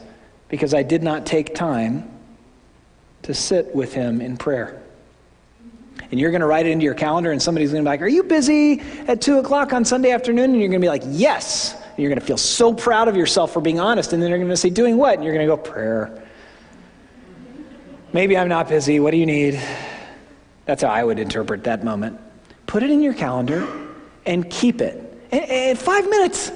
because 0.49 0.75
I 0.75 0.83
did 0.83 1.03
not 1.03 1.27
take 1.27 1.55
time 1.55 2.09
to 3.23 3.35
sit 3.35 3.75
with 3.75 3.95
Him 3.95 4.21
in 4.21 4.37
prayer. 4.37 4.83
And 6.11 6.21
you're 6.21 6.31
going 6.31 6.43
to 6.43 6.47
write 6.47 6.67
it 6.67 6.71
into 6.71 6.85
your 6.85 6.95
calendar, 6.95 7.33
and 7.33 7.41
somebody's 7.41 7.73
going 7.73 7.83
to 7.83 7.89
be 7.89 7.91
like, 7.91 8.03
Are 8.03 8.09
you 8.09 8.23
busy 8.23 8.81
at 9.09 9.23
2 9.23 9.39
o'clock 9.39 9.73
on 9.73 9.85
Sunday 9.85 10.11
afternoon? 10.11 10.51
And 10.51 10.61
you're 10.61 10.69
going 10.69 10.81
to 10.81 10.85
be 10.85 10.91
like, 10.91 11.05
Yes. 11.07 11.75
And 11.75 11.99
you're 11.99 12.11
going 12.11 12.21
to 12.21 12.27
feel 12.27 12.37
so 12.37 12.75
proud 12.75 13.09
of 13.09 13.17
yourself 13.17 13.53
for 13.53 13.61
being 13.61 13.81
honest. 13.81 14.13
And 14.13 14.23
then 14.23 14.31
they're 14.31 14.39
going 14.39 14.51
to 14.51 14.57
say, 14.57 14.71
Doing 14.71 14.99
what? 14.99 15.15
And 15.15 15.25
you're 15.25 15.35
going 15.35 15.47
to 15.47 15.57
go, 15.57 15.57
Prayer. 15.57 16.23
Maybe 18.13 18.37
I'm 18.37 18.49
not 18.49 18.69
busy. 18.69 19.01
What 19.01 19.13
do 19.13 19.17
you 19.17 19.25
need? 19.25 19.61
That's 20.67 20.83
how 20.83 20.91
I 20.91 21.03
would 21.03 21.19
interpret 21.19 21.65
that 21.65 21.83
moment. 21.83 22.21
Put 22.67 22.83
it 22.83 22.91
in 22.91 23.01
your 23.01 23.15
calendar 23.15 23.67
and 24.27 24.49
keep 24.51 24.83
it. 24.83 24.99
And, 25.31 25.79
five 25.79 26.09
minutes. 26.09 26.53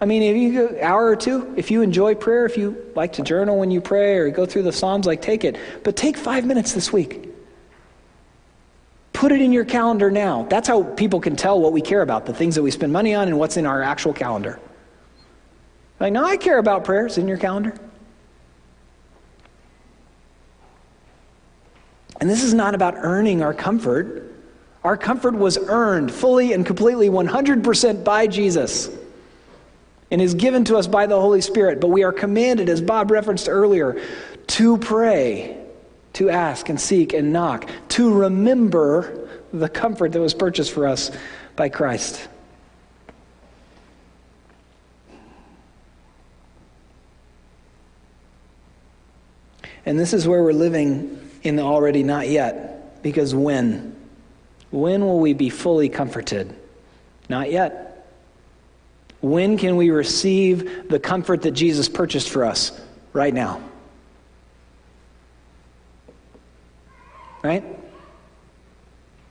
I 0.00 0.04
mean, 0.04 0.22
if 0.22 0.36
you 0.36 0.68
go 0.68 0.78
hour 0.82 1.06
or 1.06 1.16
two, 1.16 1.54
if 1.56 1.70
you 1.70 1.80
enjoy 1.80 2.14
prayer, 2.14 2.44
if 2.44 2.58
you 2.58 2.92
like 2.94 3.14
to 3.14 3.22
journal 3.22 3.58
when 3.58 3.70
you 3.70 3.80
pray 3.80 4.18
or 4.18 4.28
go 4.28 4.44
through 4.44 4.64
the 4.64 4.72
Psalms, 4.72 5.06
like 5.06 5.22
take 5.22 5.44
it. 5.44 5.56
But 5.82 5.96
take 5.96 6.18
five 6.18 6.44
minutes 6.44 6.74
this 6.74 6.92
week. 6.92 7.30
Put 9.14 9.32
it 9.32 9.40
in 9.40 9.52
your 9.52 9.64
calendar 9.64 10.10
now. 10.10 10.46
That's 10.50 10.68
how 10.68 10.82
people 10.82 11.20
can 11.20 11.34
tell 11.34 11.58
what 11.58 11.72
we 11.72 11.80
care 11.80 12.02
about, 12.02 12.26
the 12.26 12.34
things 12.34 12.56
that 12.56 12.62
we 12.62 12.70
spend 12.70 12.92
money 12.92 13.14
on 13.14 13.28
and 13.28 13.38
what's 13.38 13.56
in 13.56 13.64
our 13.64 13.82
actual 13.82 14.12
calendar. 14.12 14.60
Like, 15.98 16.12
no, 16.12 16.24
I 16.24 16.36
care 16.36 16.58
about 16.58 16.84
prayers 16.84 17.16
in 17.16 17.26
your 17.26 17.38
calendar. 17.38 17.74
And 22.24 22.30
this 22.30 22.42
is 22.42 22.54
not 22.54 22.74
about 22.74 22.94
earning 22.96 23.42
our 23.42 23.52
comfort. 23.52 24.32
Our 24.82 24.96
comfort 24.96 25.34
was 25.34 25.58
earned 25.58 26.10
fully 26.10 26.54
and 26.54 26.64
completely 26.64 27.10
100% 27.10 28.02
by 28.02 28.28
Jesus 28.28 28.88
and 30.10 30.22
is 30.22 30.32
given 30.32 30.64
to 30.64 30.78
us 30.78 30.86
by 30.86 31.04
the 31.04 31.20
Holy 31.20 31.42
Spirit. 31.42 31.82
But 31.82 31.88
we 31.88 32.02
are 32.02 32.12
commanded, 32.12 32.70
as 32.70 32.80
Bob 32.80 33.10
referenced 33.10 33.46
earlier, 33.46 34.00
to 34.46 34.78
pray, 34.78 35.62
to 36.14 36.30
ask 36.30 36.70
and 36.70 36.80
seek 36.80 37.12
and 37.12 37.30
knock, 37.30 37.68
to 37.90 38.10
remember 38.10 39.28
the 39.52 39.68
comfort 39.68 40.12
that 40.12 40.20
was 40.20 40.32
purchased 40.32 40.72
for 40.72 40.88
us 40.88 41.10
by 41.56 41.68
Christ. 41.68 42.26
And 49.84 49.98
this 49.98 50.14
is 50.14 50.26
where 50.26 50.42
we're 50.42 50.54
living 50.54 51.20
in 51.44 51.56
the 51.56 51.62
already 51.62 52.02
not 52.02 52.28
yet. 52.28 53.02
Because 53.02 53.34
when? 53.34 53.94
When 54.70 55.04
will 55.04 55.20
we 55.20 55.34
be 55.34 55.50
fully 55.50 55.88
comforted? 55.88 56.54
Not 57.28 57.52
yet. 57.52 58.08
When 59.20 59.56
can 59.56 59.76
we 59.76 59.90
receive 59.90 60.88
the 60.88 60.98
comfort 60.98 61.42
that 61.42 61.52
Jesus 61.52 61.88
purchased 61.88 62.30
for 62.30 62.44
us? 62.44 62.78
Right 63.12 63.32
now. 63.32 63.62
Right? 67.42 67.64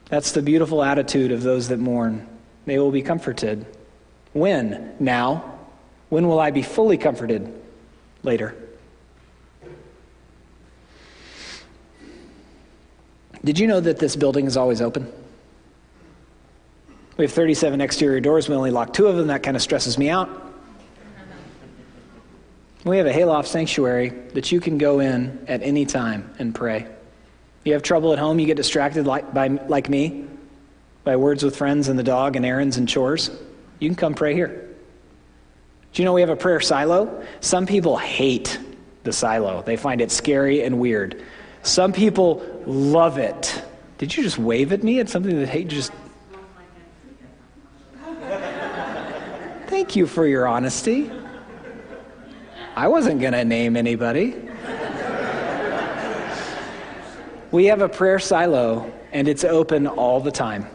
That's 0.06 0.32
the 0.32 0.42
beautiful 0.42 0.84
attitude 0.84 1.32
of 1.32 1.42
those 1.42 1.68
that 1.70 1.80
mourn. 1.80 2.28
They 2.66 2.78
will 2.80 2.92
be 2.92 3.02
comforted. 3.02 3.66
When? 4.34 4.96
Now. 5.00 5.60
When 6.10 6.28
will 6.28 6.40
I 6.40 6.52
be 6.52 6.62
fully 6.62 6.98
comforted? 6.98 7.52
Later. 8.22 8.56
Did 13.44 13.60
you 13.60 13.68
know 13.68 13.80
that 13.80 14.00
this 14.00 14.16
building 14.16 14.46
is 14.46 14.58
always 14.58 14.82
open? 14.82 15.12
We 17.18 17.26
have 17.26 17.32
37 17.32 17.82
exterior 17.82 18.20
doors. 18.20 18.50
We 18.50 18.56
only 18.56 18.72
lock 18.72 18.94
two 18.94 19.08
of 19.08 19.18
them. 19.18 19.28
That 19.28 19.44
kind 19.44 19.56
of 19.56 19.62
stresses 19.62 19.98
me 19.98 20.10
out. 20.10 20.30
We 22.86 22.98
have 22.98 23.06
a 23.06 23.14
Hayloft 23.14 23.48
sanctuary 23.48 24.10
that 24.34 24.52
you 24.52 24.60
can 24.60 24.78
go 24.78 25.00
in 25.00 25.46
at 25.48 25.62
any 25.64 25.86
time 25.86 26.34
and 26.40 26.54
pray. 26.54 26.88
You 27.64 27.74
have 27.74 27.84
trouble 27.84 28.12
at 28.12 28.20
home, 28.20 28.40
you 28.40 28.46
get 28.46 28.58
distracted 28.58 29.08
like, 29.08 29.34
by, 29.34 29.48
like 29.48 29.90
me 29.90 30.26
by 31.04 31.16
words 31.16 31.44
with 31.44 31.56
friends 31.56 31.90
and 31.90 32.00
the 32.00 32.04
dog 32.04 32.36
and 32.36 32.46
errands 32.46 32.78
and 32.78 32.88
chores. 32.88 33.30
You 33.80 33.90
can 33.90 33.96
come 33.96 34.14
pray 34.14 34.34
here. 34.34 34.70
Do 35.92 36.02
you 36.02 36.06
know 36.06 36.14
we 36.14 36.22
have 36.22 36.30
a 36.30 36.36
prayer 36.36 36.60
silo? 36.60 37.24
Some 37.42 37.66
people 37.66 37.98
hate 37.98 38.60
the 39.04 39.14
silo, 39.14 39.62
they 39.64 39.76
find 39.76 40.00
it 40.00 40.12
scary 40.12 40.64
and 40.64 40.80
weird. 40.80 41.22
Some 41.64 41.94
people 41.94 42.46
love 42.66 43.18
it. 43.18 43.64
Did 43.98 44.16
you 44.16 44.24
just 44.24 44.38
wave 44.38 44.74
at 44.74 44.84
me 44.84 45.00
at 45.00 45.10
something 45.10 45.40
that 45.40 45.48
hate 45.48 45.70
just. 45.70 45.92
Thank 49.68 49.96
you 49.96 50.06
for 50.06 50.28
your 50.28 50.46
honesty. 50.46 51.10
I 52.76 52.88
wasn't 52.88 53.22
going 53.22 53.34
to 53.34 53.46
name 53.46 53.78
anybody. 53.78 54.36
we 57.52 57.66
have 57.66 57.82
a 57.82 57.90
prayer 57.90 58.20
silo, 58.20 58.92
and 59.12 59.28
it's 59.28 59.44
open 59.44 59.88
all 59.88 60.20
the 60.20 60.32
time. 60.32 60.68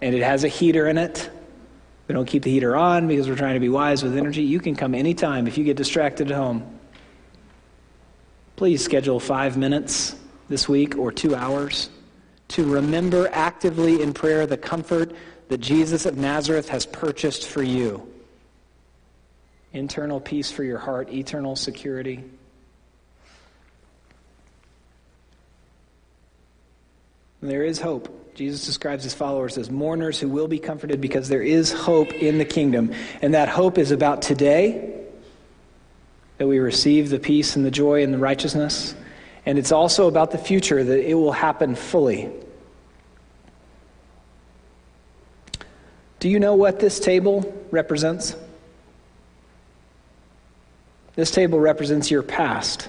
And 0.00 0.14
it 0.14 0.22
has 0.22 0.44
a 0.44 0.48
heater 0.48 0.86
in 0.86 0.96
it. 0.96 1.28
We 2.08 2.14
don't 2.14 2.26
keep 2.26 2.44
the 2.44 2.50
heater 2.50 2.76
on 2.76 3.08
because 3.08 3.28
we're 3.28 3.36
trying 3.36 3.54
to 3.54 3.60
be 3.60 3.68
wise 3.68 4.02
with 4.02 4.16
energy. 4.16 4.42
You 4.42 4.60
can 4.60 4.74
come 4.74 4.94
anytime 4.94 5.46
if 5.46 5.58
you 5.58 5.64
get 5.64 5.76
distracted 5.76 6.30
at 6.30 6.36
home 6.36 6.80
please 8.60 8.84
schedule 8.84 9.18
five 9.18 9.56
minutes 9.56 10.14
this 10.50 10.68
week 10.68 10.98
or 10.98 11.10
two 11.10 11.34
hours 11.34 11.88
to 12.48 12.70
remember 12.70 13.30
actively 13.32 14.02
in 14.02 14.12
prayer 14.12 14.46
the 14.46 14.58
comfort 14.58 15.14
that 15.48 15.58
Jesus 15.58 16.04
of 16.04 16.18
Nazareth 16.18 16.68
has 16.68 16.84
purchased 16.84 17.46
for 17.46 17.62
you 17.62 18.06
internal 19.72 20.20
peace 20.20 20.50
for 20.50 20.64
your 20.64 20.78
heart, 20.78 21.12
eternal 21.12 21.54
security. 21.54 22.24
There 27.40 27.64
is 27.64 27.80
hope. 27.80 28.34
Jesus 28.34 28.66
describes 28.66 29.04
his 29.04 29.14
followers 29.14 29.56
as 29.56 29.70
mourners 29.70 30.18
who 30.18 30.28
will 30.28 30.48
be 30.48 30.58
comforted 30.58 31.00
because 31.00 31.28
there 31.28 31.42
is 31.42 31.72
hope 31.72 32.12
in 32.12 32.38
the 32.38 32.44
kingdom. 32.44 32.92
And 33.22 33.34
that 33.34 33.48
hope 33.48 33.78
is 33.78 33.92
about 33.92 34.22
today, 34.22 35.04
that 36.38 36.46
we 36.46 36.58
receive 36.58 37.10
the 37.10 37.20
peace 37.20 37.54
and 37.54 37.64
the 37.64 37.70
joy 37.70 38.02
and 38.02 38.12
the 38.12 38.18
righteousness. 38.18 38.94
And 39.46 39.58
it's 39.58 39.72
also 39.72 40.06
about 40.06 40.30
the 40.30 40.38
future, 40.38 40.82
that 40.84 41.08
it 41.08 41.14
will 41.14 41.32
happen 41.32 41.74
fully. 41.74 42.30
Do 46.18 46.28
you 46.28 46.38
know 46.38 46.54
what 46.54 46.78
this 46.78 47.00
table 47.00 47.52
represents? 47.70 48.36
This 51.14 51.30
table 51.30 51.58
represents 51.58 52.10
your 52.10 52.22
past. 52.22 52.88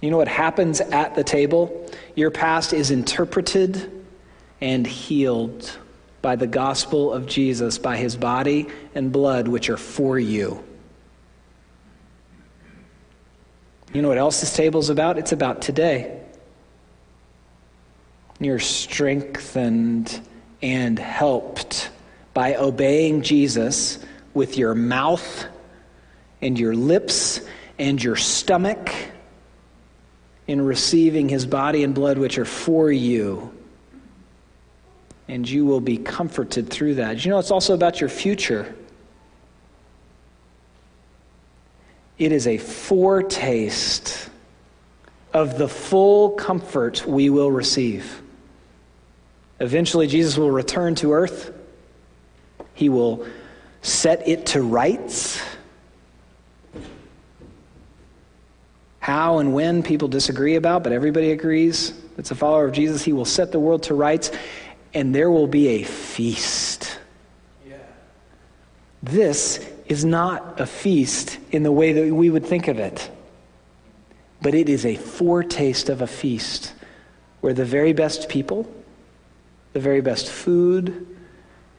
You 0.00 0.10
know 0.10 0.16
what 0.16 0.28
happens 0.28 0.80
at 0.80 1.14
the 1.14 1.22
table? 1.22 1.88
Your 2.16 2.30
past 2.30 2.72
is 2.72 2.90
interpreted 2.90 4.04
and 4.60 4.86
healed 4.86 5.78
by 6.22 6.36
the 6.36 6.46
gospel 6.46 7.12
of 7.12 7.26
Jesus, 7.26 7.78
by 7.78 7.96
his 7.96 8.16
body 8.16 8.68
and 8.94 9.12
blood, 9.12 9.48
which 9.48 9.68
are 9.68 9.76
for 9.76 10.18
you. 10.18 10.64
You 13.92 14.00
know 14.00 14.08
what 14.08 14.18
else 14.18 14.40
this 14.40 14.54
table 14.54 14.80
is 14.80 14.88
about? 14.88 15.18
It's 15.18 15.32
about 15.32 15.60
today. 15.60 16.18
You're 18.40 18.58
strengthened 18.58 20.20
and 20.62 20.98
helped 20.98 21.90
by 22.32 22.54
obeying 22.54 23.22
Jesus 23.22 23.98
with 24.32 24.56
your 24.56 24.74
mouth 24.74 25.46
and 26.40 26.58
your 26.58 26.74
lips 26.74 27.40
and 27.78 28.02
your 28.02 28.16
stomach 28.16 28.90
in 30.46 30.60
receiving 30.62 31.28
his 31.28 31.44
body 31.44 31.84
and 31.84 31.94
blood, 31.94 32.16
which 32.16 32.38
are 32.38 32.46
for 32.46 32.90
you. 32.90 33.52
And 35.28 35.48
you 35.48 35.66
will 35.66 35.80
be 35.80 35.98
comforted 35.98 36.70
through 36.70 36.96
that. 36.96 37.24
You 37.24 37.30
know, 37.30 37.38
it's 37.38 37.50
also 37.50 37.74
about 37.74 38.00
your 38.00 38.10
future. 38.10 38.74
It 42.22 42.30
is 42.30 42.46
a 42.46 42.56
foretaste 42.56 44.30
of 45.32 45.58
the 45.58 45.66
full 45.66 46.30
comfort 46.30 47.04
we 47.04 47.30
will 47.30 47.50
receive. 47.50 48.22
Eventually, 49.58 50.06
Jesus 50.06 50.38
will 50.38 50.52
return 50.52 50.94
to 50.94 51.14
earth. 51.14 51.52
He 52.74 52.88
will 52.88 53.26
set 53.80 54.28
it 54.28 54.46
to 54.46 54.62
rights. 54.62 55.42
How 59.00 59.38
and 59.38 59.52
when 59.52 59.82
people 59.82 60.06
disagree 60.06 60.54
about, 60.54 60.84
but 60.84 60.92
everybody 60.92 61.32
agrees 61.32 61.92
that's 62.14 62.30
a 62.30 62.36
follower 62.36 62.66
of 62.66 62.72
Jesus. 62.72 63.02
He 63.02 63.12
will 63.12 63.24
set 63.24 63.50
the 63.50 63.58
world 63.58 63.82
to 63.84 63.94
rights, 63.94 64.30
and 64.94 65.12
there 65.12 65.32
will 65.32 65.48
be 65.48 65.66
a 65.66 65.82
feast. 65.82 67.00
Yeah. 67.68 67.78
This 69.02 69.71
is 69.86 70.04
not 70.04 70.60
a 70.60 70.66
feast 70.66 71.38
in 71.50 71.62
the 71.62 71.72
way 71.72 71.92
that 71.92 72.14
we 72.14 72.30
would 72.30 72.46
think 72.46 72.68
of 72.68 72.78
it, 72.78 73.10
but 74.40 74.54
it 74.54 74.68
is 74.68 74.86
a 74.86 74.96
foretaste 74.96 75.88
of 75.88 76.02
a 76.02 76.06
feast 76.06 76.72
where 77.40 77.52
the 77.52 77.64
very 77.64 77.92
best 77.92 78.28
people, 78.28 78.72
the 79.72 79.80
very 79.80 80.00
best 80.00 80.28
food 80.28 81.06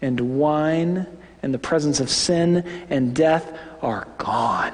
and 0.02 0.20
wine, 0.38 1.08
and 1.42 1.54
the 1.54 1.60
presence 1.60 2.00
of 2.00 2.10
sin 2.10 2.66
and 2.90 3.16
death 3.16 3.58
are 3.82 4.08
gone. 4.18 4.74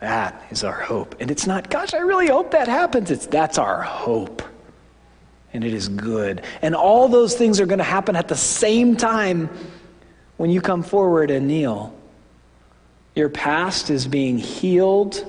That 0.00 0.42
is 0.50 0.64
our 0.64 0.80
hope. 0.80 1.14
And 1.20 1.30
it's 1.30 1.46
not, 1.46 1.70
gosh, 1.70 1.94
I 1.94 1.98
really 1.98 2.26
hope 2.26 2.50
that 2.50 2.66
happens. 2.66 3.10
It's 3.10 3.26
that's 3.26 3.56
our 3.56 3.82
hope. 3.82 4.42
And 5.52 5.62
it 5.62 5.72
is 5.72 5.88
good. 5.88 6.42
And 6.60 6.74
all 6.74 7.08
those 7.08 7.36
things 7.36 7.60
are 7.60 7.66
going 7.66 7.78
to 7.78 7.84
happen 7.84 8.16
at 8.16 8.28
the 8.28 8.36
same 8.36 8.96
time 8.96 9.48
when 10.42 10.50
you 10.50 10.60
come 10.60 10.82
forward 10.82 11.30
and 11.30 11.46
kneel. 11.46 11.94
Your 13.14 13.28
past 13.28 13.90
is 13.90 14.08
being 14.08 14.38
healed 14.38 15.24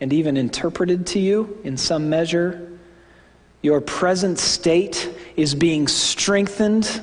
and 0.00 0.14
even 0.14 0.38
interpreted 0.38 1.08
to 1.08 1.18
you 1.18 1.60
in 1.62 1.76
some 1.76 2.08
measure. 2.08 2.78
Your 3.60 3.82
present 3.82 4.38
state 4.38 5.14
is 5.36 5.54
being 5.54 5.86
strengthened 5.86 7.02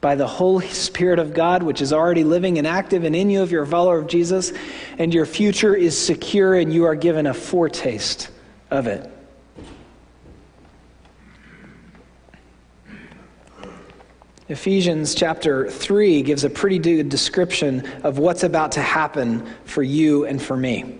by 0.00 0.14
the 0.14 0.26
Holy 0.26 0.68
Spirit 0.68 1.18
of 1.18 1.34
God, 1.34 1.62
which 1.62 1.82
is 1.82 1.92
already 1.92 2.24
living 2.24 2.56
and 2.56 2.66
active 2.66 3.04
and 3.04 3.14
in 3.14 3.28
you 3.28 3.42
if 3.42 3.50
you're 3.50 3.64
a 3.64 3.66
follower 3.66 3.98
of 3.98 4.06
Jesus, 4.06 4.50
and 4.96 5.12
your 5.12 5.26
future 5.26 5.74
is 5.74 5.98
secure 5.98 6.54
and 6.54 6.72
you 6.72 6.86
are 6.86 6.94
given 6.94 7.26
a 7.26 7.34
foretaste 7.34 8.30
of 8.70 8.86
it. 8.86 9.06
Ephesians 14.50 15.14
chapter 15.14 15.70
3 15.70 16.22
gives 16.22 16.42
a 16.42 16.50
pretty 16.50 16.80
good 16.80 17.08
description 17.08 17.86
of 18.02 18.18
what's 18.18 18.42
about 18.42 18.72
to 18.72 18.80
happen 18.80 19.46
for 19.64 19.80
you 19.80 20.26
and 20.26 20.42
for 20.42 20.56
me. 20.56 20.98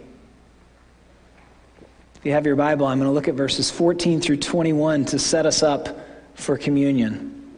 If 2.15 2.25
you 2.25 2.31
have 2.31 2.47
your 2.47 2.55
Bible, 2.55 2.87
I'm 2.87 3.01
going 3.01 3.09
to 3.09 3.13
look 3.13 3.27
at 3.27 3.35
verses 3.35 3.69
14 3.69 4.21
through 4.21 4.37
21 4.37 5.07
to 5.07 5.19
set 5.19 5.47
us 5.47 5.65
up 5.65 5.89
for 6.35 6.57
communion. 6.57 7.57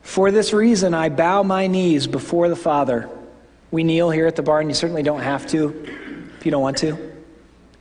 For 0.00 0.30
this 0.30 0.54
reason, 0.54 0.94
I 0.94 1.10
bow 1.10 1.42
my 1.42 1.66
knees 1.66 2.06
before 2.06 2.48
the 2.48 2.56
Father. 2.56 3.10
We 3.70 3.84
kneel 3.84 4.08
here 4.08 4.26
at 4.26 4.34
the 4.34 4.42
barn. 4.42 4.70
You 4.70 4.74
certainly 4.74 5.02
don't 5.02 5.20
have 5.20 5.46
to 5.48 5.84
if 6.38 6.46
you 6.46 6.50
don't 6.50 6.62
want 6.62 6.78
to. 6.78 6.96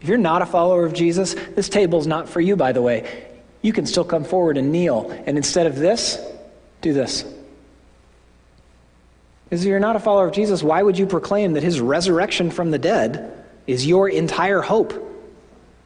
If 0.02 0.10
you're 0.10 0.18
not 0.18 0.42
a 0.42 0.46
follower 0.46 0.86
of 0.86 0.92
Jesus, 0.92 1.34
this 1.56 1.70
table 1.70 2.00
is 2.00 2.08
not 2.08 2.28
for 2.28 2.42
you, 2.42 2.58
by 2.58 2.74
the 2.74 2.82
way. 2.82 3.30
You 3.62 3.72
can 3.72 3.86
still 3.86 4.04
come 4.04 4.26
forward 4.26 4.58
and 4.58 4.74
kneel. 4.74 5.10
And 5.26 5.38
instead 5.38 5.66
of 5.66 5.78
this, 5.78 6.20
do 6.82 6.94
this. 6.94 7.26
If 9.52 9.64
you're 9.64 9.80
not 9.80 9.96
a 9.96 10.00
follower 10.00 10.28
of 10.28 10.34
Jesus, 10.34 10.62
why 10.62 10.82
would 10.84 10.98
you 10.98 11.08
proclaim 11.08 11.54
that 11.54 11.64
his 11.64 11.82
resurrection 11.82 12.52
from 12.52 12.72
the 12.72 12.78
dead 12.78 13.46
is 13.66 13.86
your 13.86 14.08
entire 14.08 14.62
hope? 14.62 14.94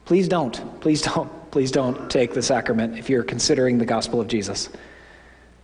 Please 0.04 0.28
don't. 0.28 0.80
Please 0.80 1.00
don't. 1.02 1.30
Please 1.50 1.70
don't 1.70 2.10
take 2.10 2.34
the 2.34 2.42
sacrament 2.42 2.98
if 2.98 3.08
you're 3.08 3.22
considering 3.22 3.78
the 3.78 3.86
gospel 3.86 4.20
of 4.20 4.26
Jesus. 4.26 4.68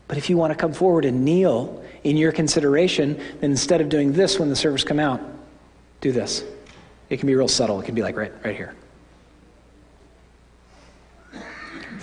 But 0.08 0.18
if 0.18 0.30
you 0.30 0.36
want 0.36 0.52
to 0.52 0.56
come 0.56 0.72
forward 0.72 1.04
and 1.04 1.24
kneel 1.24 1.84
in 2.04 2.16
your 2.16 2.32
consideration, 2.32 3.16
then 3.40 3.50
instead 3.50 3.80
of 3.80 3.88
doing 3.88 4.12
this 4.12 4.38
when 4.38 4.48
the 4.48 4.56
servers 4.56 4.84
come 4.84 4.98
out, 4.98 5.20
do 6.00 6.12
this. 6.12 6.44
It 7.10 7.18
can 7.18 7.26
be 7.26 7.34
real 7.34 7.48
subtle. 7.48 7.80
It 7.80 7.86
can 7.86 7.94
be 7.94 8.02
like 8.02 8.16
right, 8.16 8.32
right 8.44 8.56
here. 8.56 8.74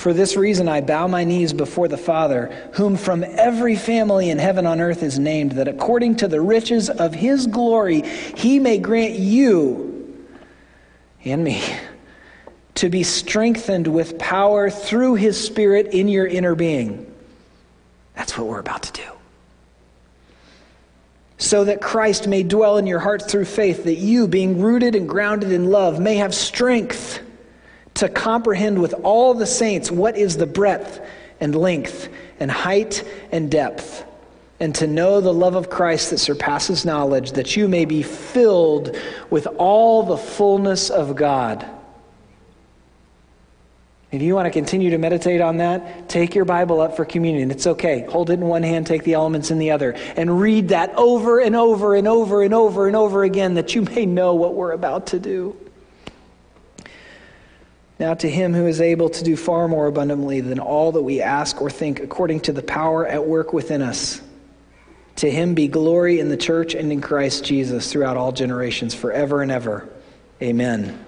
For 0.07 0.13
this 0.13 0.37
reason, 0.37 0.69
I 0.69 0.79
bow 0.79 1.07
my 1.07 1.25
knees 1.25 1.51
before 1.51 1.89
the 1.89 1.97
Father, 1.97 2.45
whom 2.75 2.95
from 2.95 3.25
every 3.25 3.75
family 3.75 4.29
in 4.29 4.39
heaven 4.39 4.65
on 4.65 4.79
earth 4.79 5.03
is 5.03 5.19
named, 5.19 5.51
that 5.51 5.67
according 5.67 6.15
to 6.15 6.29
the 6.29 6.39
riches 6.39 6.89
of 6.89 7.13
his 7.13 7.45
glory, 7.45 8.03
he 8.37 8.57
may 8.57 8.77
grant 8.77 9.15
you 9.15 10.25
and 11.25 11.43
me 11.43 11.61
to 12.75 12.87
be 12.87 13.03
strengthened 13.03 13.85
with 13.85 14.17
power 14.17 14.69
through 14.69 15.15
his 15.15 15.37
Spirit 15.45 15.87
in 15.87 16.07
your 16.07 16.25
inner 16.25 16.55
being 16.55 17.13
that's 18.15 18.37
what 18.37 18.47
we're 18.47 18.61
about 18.61 18.83
to 18.83 18.93
do. 18.93 19.11
So 21.37 21.65
that 21.65 21.81
Christ 21.81 22.29
may 22.29 22.43
dwell 22.43 22.77
in 22.77 22.87
your 22.87 22.99
hearts 22.99 23.29
through 23.29 23.43
faith, 23.43 23.83
that 23.83 23.95
you, 23.95 24.25
being 24.25 24.61
rooted 24.61 24.95
and 24.95 25.09
grounded 25.09 25.51
in 25.51 25.69
love, 25.69 25.99
may 25.99 26.15
have 26.15 26.33
strength 26.33 27.19
to 27.97 28.09
comprehend 28.09 28.81
with 28.81 28.93
all 29.03 29.33
the 29.33 29.45
saints 29.45 29.91
what 29.91 30.17
is 30.17 30.37
the 30.37 30.47
breadth 30.47 31.01
and 31.39 31.55
length 31.55 32.09
and 32.39 32.49
height 32.49 33.03
and 33.31 33.51
depth, 33.51 34.05
and 34.59 34.73
to 34.75 34.87
know 34.87 35.21
the 35.21 35.33
love 35.33 35.55
of 35.55 35.69
Christ 35.69 36.09
that 36.11 36.17
surpasses 36.17 36.85
knowledge, 36.85 37.33
that 37.33 37.55
you 37.55 37.67
may 37.67 37.85
be 37.85 38.01
filled 38.01 38.95
with 39.29 39.47
all 39.57 40.03
the 40.03 40.17
fullness 40.17 40.89
of 40.89 41.15
God. 41.15 41.67
If 44.09 44.21
you 44.21 44.35
want 44.35 44.45
to 44.45 44.51
continue 44.51 44.91
to 44.91 44.97
meditate 44.97 45.41
on 45.41 45.57
that, 45.57 46.07
take 46.07 46.33
your 46.33 46.45
Bible 46.45 46.79
up 46.79 46.95
for 46.95 47.03
communion. 47.03 47.51
It's 47.51 47.67
okay. 47.67 48.03
Hold 48.03 48.29
it 48.29 48.33
in 48.33 48.47
one 48.47 48.63
hand, 48.63 48.87
take 48.87 49.03
the 49.03 49.15
elements 49.15 49.51
in 49.51 49.59
the 49.59 49.71
other, 49.71 49.91
and 50.15 50.39
read 50.39 50.69
that 50.69 50.95
over 50.95 51.39
and 51.39 51.55
over 51.55 51.93
and 51.93 52.07
over 52.07 52.41
and 52.41 52.53
over 52.53 52.87
and 52.87 52.95
over 52.95 53.23
again 53.23 53.55
that 53.55 53.75
you 53.75 53.81
may 53.81 54.05
know 54.05 54.33
what 54.33 54.55
we're 54.55 54.71
about 54.71 55.07
to 55.07 55.19
do. 55.19 55.57
Now, 57.99 58.13
to 58.13 58.29
him 58.29 58.53
who 58.53 58.67
is 58.67 58.79
able 58.79 59.09
to 59.09 59.23
do 59.23 59.35
far 59.35 59.67
more 59.67 59.87
abundantly 59.87 60.39
than 60.41 60.59
all 60.59 60.91
that 60.91 61.01
we 61.01 61.21
ask 61.21 61.59
or 61.61 61.69
think, 61.69 61.99
according 61.99 62.41
to 62.41 62.51
the 62.51 62.61
power 62.61 63.07
at 63.07 63.25
work 63.25 63.53
within 63.53 63.81
us. 63.81 64.21
To 65.17 65.31
him 65.31 65.55
be 65.55 65.67
glory 65.67 66.19
in 66.19 66.29
the 66.29 66.37
church 66.37 66.75
and 66.75 66.91
in 66.91 67.01
Christ 67.01 67.43
Jesus 67.43 67.91
throughout 67.91 68.15
all 68.15 68.31
generations, 68.31 68.93
forever 68.93 69.41
and 69.41 69.51
ever. 69.51 69.89
Amen. 70.43 71.03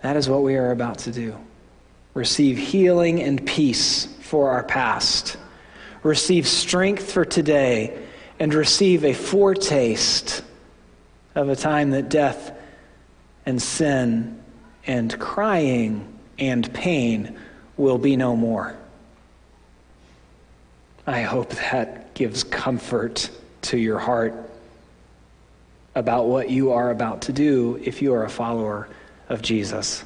That 0.00 0.16
is 0.16 0.28
what 0.28 0.42
we 0.42 0.56
are 0.56 0.72
about 0.72 0.98
to 1.00 1.12
do. 1.12 1.36
Receive 2.14 2.58
healing 2.58 3.22
and 3.22 3.46
peace 3.46 4.06
for 4.20 4.50
our 4.50 4.64
past. 4.64 5.36
Receive 6.02 6.48
strength 6.48 7.12
for 7.12 7.24
today 7.24 8.04
and 8.40 8.52
receive 8.52 9.04
a 9.04 9.12
foretaste 9.12 10.42
of 11.34 11.48
a 11.48 11.56
time 11.56 11.90
that 11.90 12.08
death 12.08 12.52
and 13.46 13.60
sin 13.60 14.40
and 14.86 15.18
crying 15.18 16.06
and 16.38 16.72
pain 16.72 17.38
will 17.76 17.98
be 17.98 18.16
no 18.16 18.36
more. 18.36 18.76
I 21.06 21.22
hope 21.22 21.50
that 21.50 22.14
gives 22.14 22.44
comfort 22.44 23.30
to 23.62 23.78
your 23.78 23.98
heart 23.98 24.34
about 25.94 26.26
what 26.26 26.50
you 26.50 26.72
are 26.72 26.90
about 26.90 27.22
to 27.22 27.32
do 27.32 27.80
if 27.82 28.02
you 28.02 28.14
are 28.14 28.24
a 28.24 28.30
follower 28.30 28.88
of 29.28 29.42
Jesus. 29.42 30.04